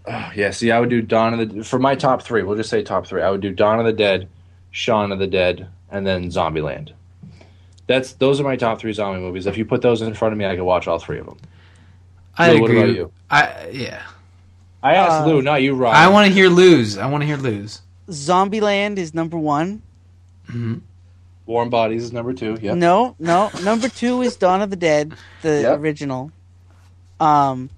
[0.07, 2.43] Oh, yeah, see, I would do Dawn of the for my top three.
[2.43, 3.23] We'll just say top three.
[3.23, 4.29] I would do Dawn of the Dead,
[4.71, 6.93] Shaun of the Dead, and then Zombieland.
[7.87, 9.47] That's those are my top three zombie movies.
[9.47, 11.39] If you put those in front of me, I could watch all three of them.
[12.37, 12.83] I Lou, what agree.
[12.83, 13.13] about you?
[13.31, 14.03] I yeah.
[14.83, 15.95] I asked Uh, Lou, not you, Rob.
[15.95, 16.99] I want to hear Lou's.
[16.99, 17.81] I want to hear Lou's.
[18.09, 19.83] Zombieland is number one.
[21.47, 22.57] Warm Bodies is number two.
[22.61, 22.77] Yep.
[22.77, 23.51] No, no.
[23.63, 25.79] Number two is Dawn of the Dead, the Yep.
[25.81, 26.33] original.
[27.21, 27.71] Um,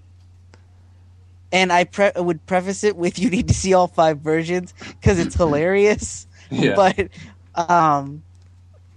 [1.52, 5.18] and I pre- would preface it with you need to see all five versions because
[5.18, 6.26] it's hilarious.
[6.50, 6.74] Yeah.
[6.74, 7.08] But
[7.54, 8.22] um,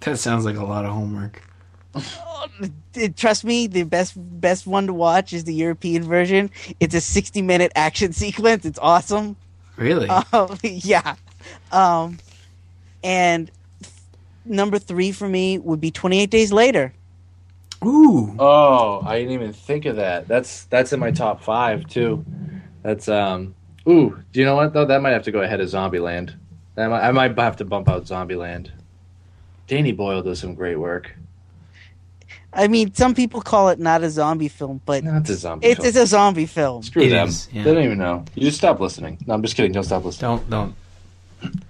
[0.00, 1.42] That sounds like a lot of homework.
[3.16, 6.50] trust me, the best best one to watch is the European version.
[6.80, 8.64] It's a sixty minute action sequence.
[8.64, 9.36] It's awesome.
[9.76, 10.08] Really?
[10.08, 11.16] Um, yeah.
[11.72, 12.18] Um,
[13.02, 13.50] and
[14.44, 16.92] number three for me would be Twenty Eight Days Later.
[17.84, 18.36] Ooh.
[18.38, 20.28] Oh, I didn't even think of that.
[20.28, 22.24] That's that's in my top five too.
[22.82, 23.54] That's um.
[23.88, 24.84] Ooh, do you know what though?
[24.84, 26.34] That might have to go ahead of Zombieland.
[26.74, 28.70] That might, I might have to bump out Zombieland.
[29.70, 31.12] Danny Boyle does some great work.
[32.52, 35.68] I mean, some people call it not a zombie film, but Not a zombie.
[35.68, 35.86] it's, film.
[35.88, 36.82] it's a zombie film.
[36.82, 37.28] Screw It them.
[37.28, 37.62] is, yeah.
[37.62, 38.24] They don't even know.
[38.34, 39.18] You just stop listening.
[39.28, 39.70] No, I'm just kidding.
[39.70, 40.42] Don't stop listening.
[40.50, 40.74] Don't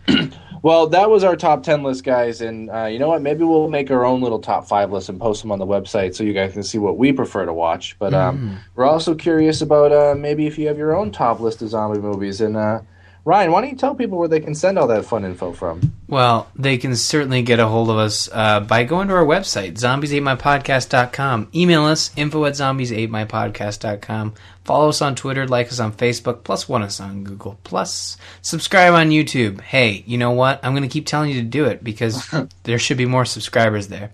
[0.09, 0.33] don't.
[0.63, 2.43] Well, that was our top 10 list, guys.
[2.43, 3.23] And uh, you know what?
[3.23, 6.15] Maybe we'll make our own little top five list and post them on the website
[6.15, 7.97] so you guys can see what we prefer to watch.
[7.99, 11.63] But um, we're also curious about uh, maybe if you have your own top list
[11.63, 12.43] of zombie movies.
[12.43, 12.83] And uh,
[13.25, 15.95] Ryan, why don't you tell people where they can send all that fun info from?
[16.11, 19.75] Well, they can certainly get a hold of us uh, by going to our website,
[19.75, 21.51] zombies8mypodcast.com.
[21.55, 24.35] Email us, info at zombies8mypodcast.com.
[24.65, 27.61] Follow us on Twitter, like us on Facebook, plus one us on Google.
[27.63, 29.61] Plus, subscribe on YouTube.
[29.61, 30.59] Hey, you know what?
[30.65, 32.29] I'm going to keep telling you to do it because
[32.65, 34.11] there should be more subscribers there.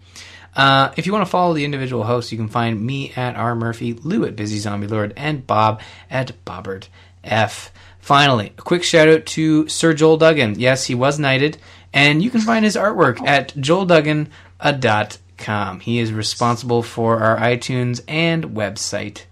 [0.54, 3.54] Uh, if you want to follow the individual hosts, you can find me at R.
[3.54, 5.80] Murphy, Lou at Busy Zombie Lord, and Bob
[6.10, 6.88] at Bobbert
[7.24, 7.72] F.
[8.06, 10.60] Finally, a quick shout out to Sir Joel Duggan.
[10.60, 11.58] Yes, he was knighted,
[11.96, 15.80] and you can find his artwork at joelduggan.com.
[15.80, 19.22] He is responsible for our iTunes and website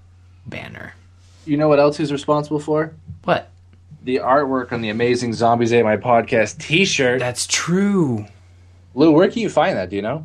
[0.47, 0.95] banner.
[1.45, 2.95] You know what else he's responsible for?
[3.25, 3.51] What?
[4.03, 7.21] The artwork on the amazing Zombies Ate My Podcast t shirt.
[7.21, 8.25] That's true.
[8.95, 9.91] Lou, where can you find that?
[9.91, 10.25] Do you know?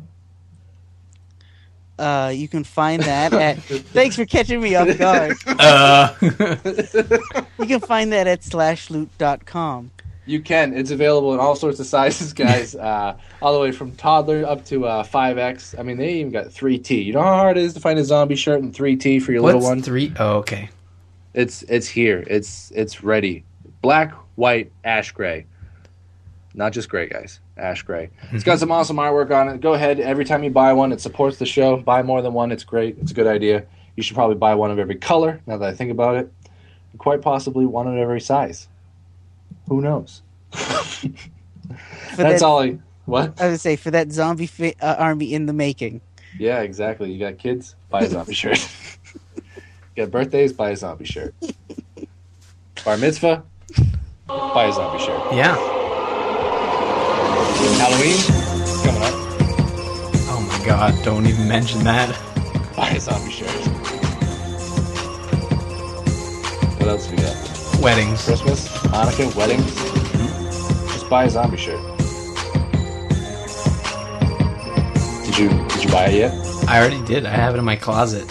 [1.98, 3.58] Uh, you can find that at.
[3.58, 5.36] thanks for catching me off guard.
[5.46, 6.14] Uh,
[7.58, 9.90] You can find that at slashloot.com.
[10.30, 10.74] You can.
[10.74, 12.74] It's available in all sorts of sizes, guys.
[12.76, 15.76] uh, all the way from toddler up to uh, 5X.
[15.76, 17.04] I mean, they even got 3T.
[17.04, 19.42] You know how hard it is to find a zombie shirt in 3T for your
[19.42, 19.82] what's little one?
[19.82, 20.12] three?
[20.20, 20.70] Oh, okay.
[21.34, 22.22] It's it's here.
[22.28, 23.44] It's it's ready.
[23.82, 25.46] Black, white, ash gray.
[26.54, 27.40] Not just gray, guys.
[27.56, 28.10] Ash gray.
[28.32, 29.60] It's got some awesome artwork on it.
[29.60, 30.00] Go ahead.
[30.00, 31.76] Every time you buy one, it supports the show.
[31.76, 32.52] Buy more than one.
[32.52, 32.98] It's great.
[32.98, 33.66] It's a good idea.
[33.96, 35.40] You should probably buy one of every color.
[35.46, 36.32] Now that I think about it,
[36.98, 38.68] quite possibly one of every size.
[39.70, 40.22] Who knows?
[40.50, 41.06] That's
[42.16, 42.78] that, all I.
[43.04, 43.40] What?
[43.40, 46.00] I would say for that zombie fi- uh, army in the making.
[46.40, 47.12] Yeah, exactly.
[47.12, 48.58] You got kids, buy a zombie shirt.
[49.36, 49.46] you
[49.96, 51.36] got birthdays, buy a zombie shirt.
[52.84, 53.44] Bar mitzvah,
[54.26, 55.20] buy a zombie shirt.
[55.34, 55.54] Yeah.
[57.78, 58.16] Halloween,
[58.82, 59.14] coming up,
[60.32, 62.10] Oh my god, don't even mention that.
[62.76, 63.48] buy a zombie shirt.
[66.80, 67.39] What else we got?
[67.80, 68.22] Weddings.
[68.26, 69.74] Christmas, Hanukkah, weddings.
[70.92, 71.80] Just buy a zombie shirt.
[75.24, 76.34] Did you did you buy it yet?
[76.68, 77.24] I already did.
[77.24, 78.26] I have it in my closet.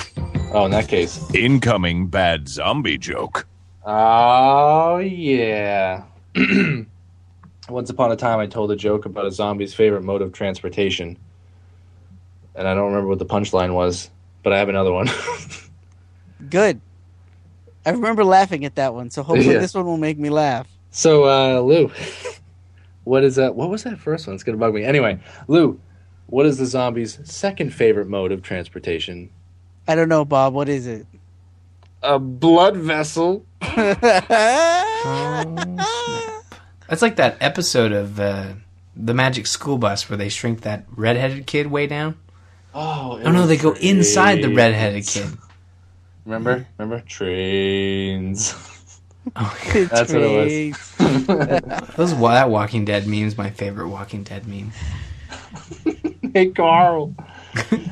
[0.54, 1.20] Oh, in that case.
[1.34, 3.48] Incoming bad zombie joke.
[3.84, 6.04] Oh yeah.
[7.70, 11.18] Once upon a time, I told a joke about a zombie's favorite mode of transportation,
[12.54, 14.12] and I don't remember what the punchline was,
[14.44, 15.10] but I have another one.
[16.52, 16.82] Good.
[17.90, 19.60] I remember laughing at that one, so hopefully Yeah.
[19.60, 20.68] this one will make me laugh.
[20.92, 21.92] so, uh, Lou,
[23.04, 23.56] what is that?
[23.56, 24.36] What was that first one?
[24.36, 24.84] It's gonna bug me.
[24.84, 25.80] Anyway, Lou,
[26.28, 29.30] what is the zombie's second favorite mode of transportation?
[29.88, 30.54] I don't know, Bob.
[30.54, 31.08] What is it?
[32.04, 33.44] A blood vessel.
[36.88, 38.54] That's like that episode of uh,
[38.96, 42.18] the Magic School Bus where they shrink that redheaded kid way down.
[42.74, 45.28] Oh, Oh no, they go inside the redheaded kid.
[46.26, 46.68] Remember?
[46.78, 47.04] Remember?
[47.08, 48.56] Trains.
[49.36, 51.66] It's That's what it was.
[51.66, 51.96] great.
[51.96, 54.72] Those wa- that Walking Dead meme is my favorite Walking Dead meme.
[56.34, 57.16] hey, Carl.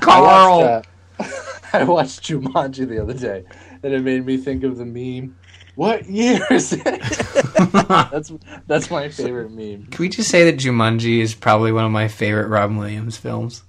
[0.02, 0.62] Carl.
[0.62, 0.88] I watched,
[1.20, 1.26] uh,
[1.74, 3.44] I watched Jumanji the other day,
[3.84, 5.36] and it made me think of the meme.
[5.76, 6.84] What year is it?
[8.12, 8.32] that's
[8.66, 9.86] that's my favorite meme.
[9.88, 13.62] Can we just say that Jumanji is probably one of my favorite Robin Williams films?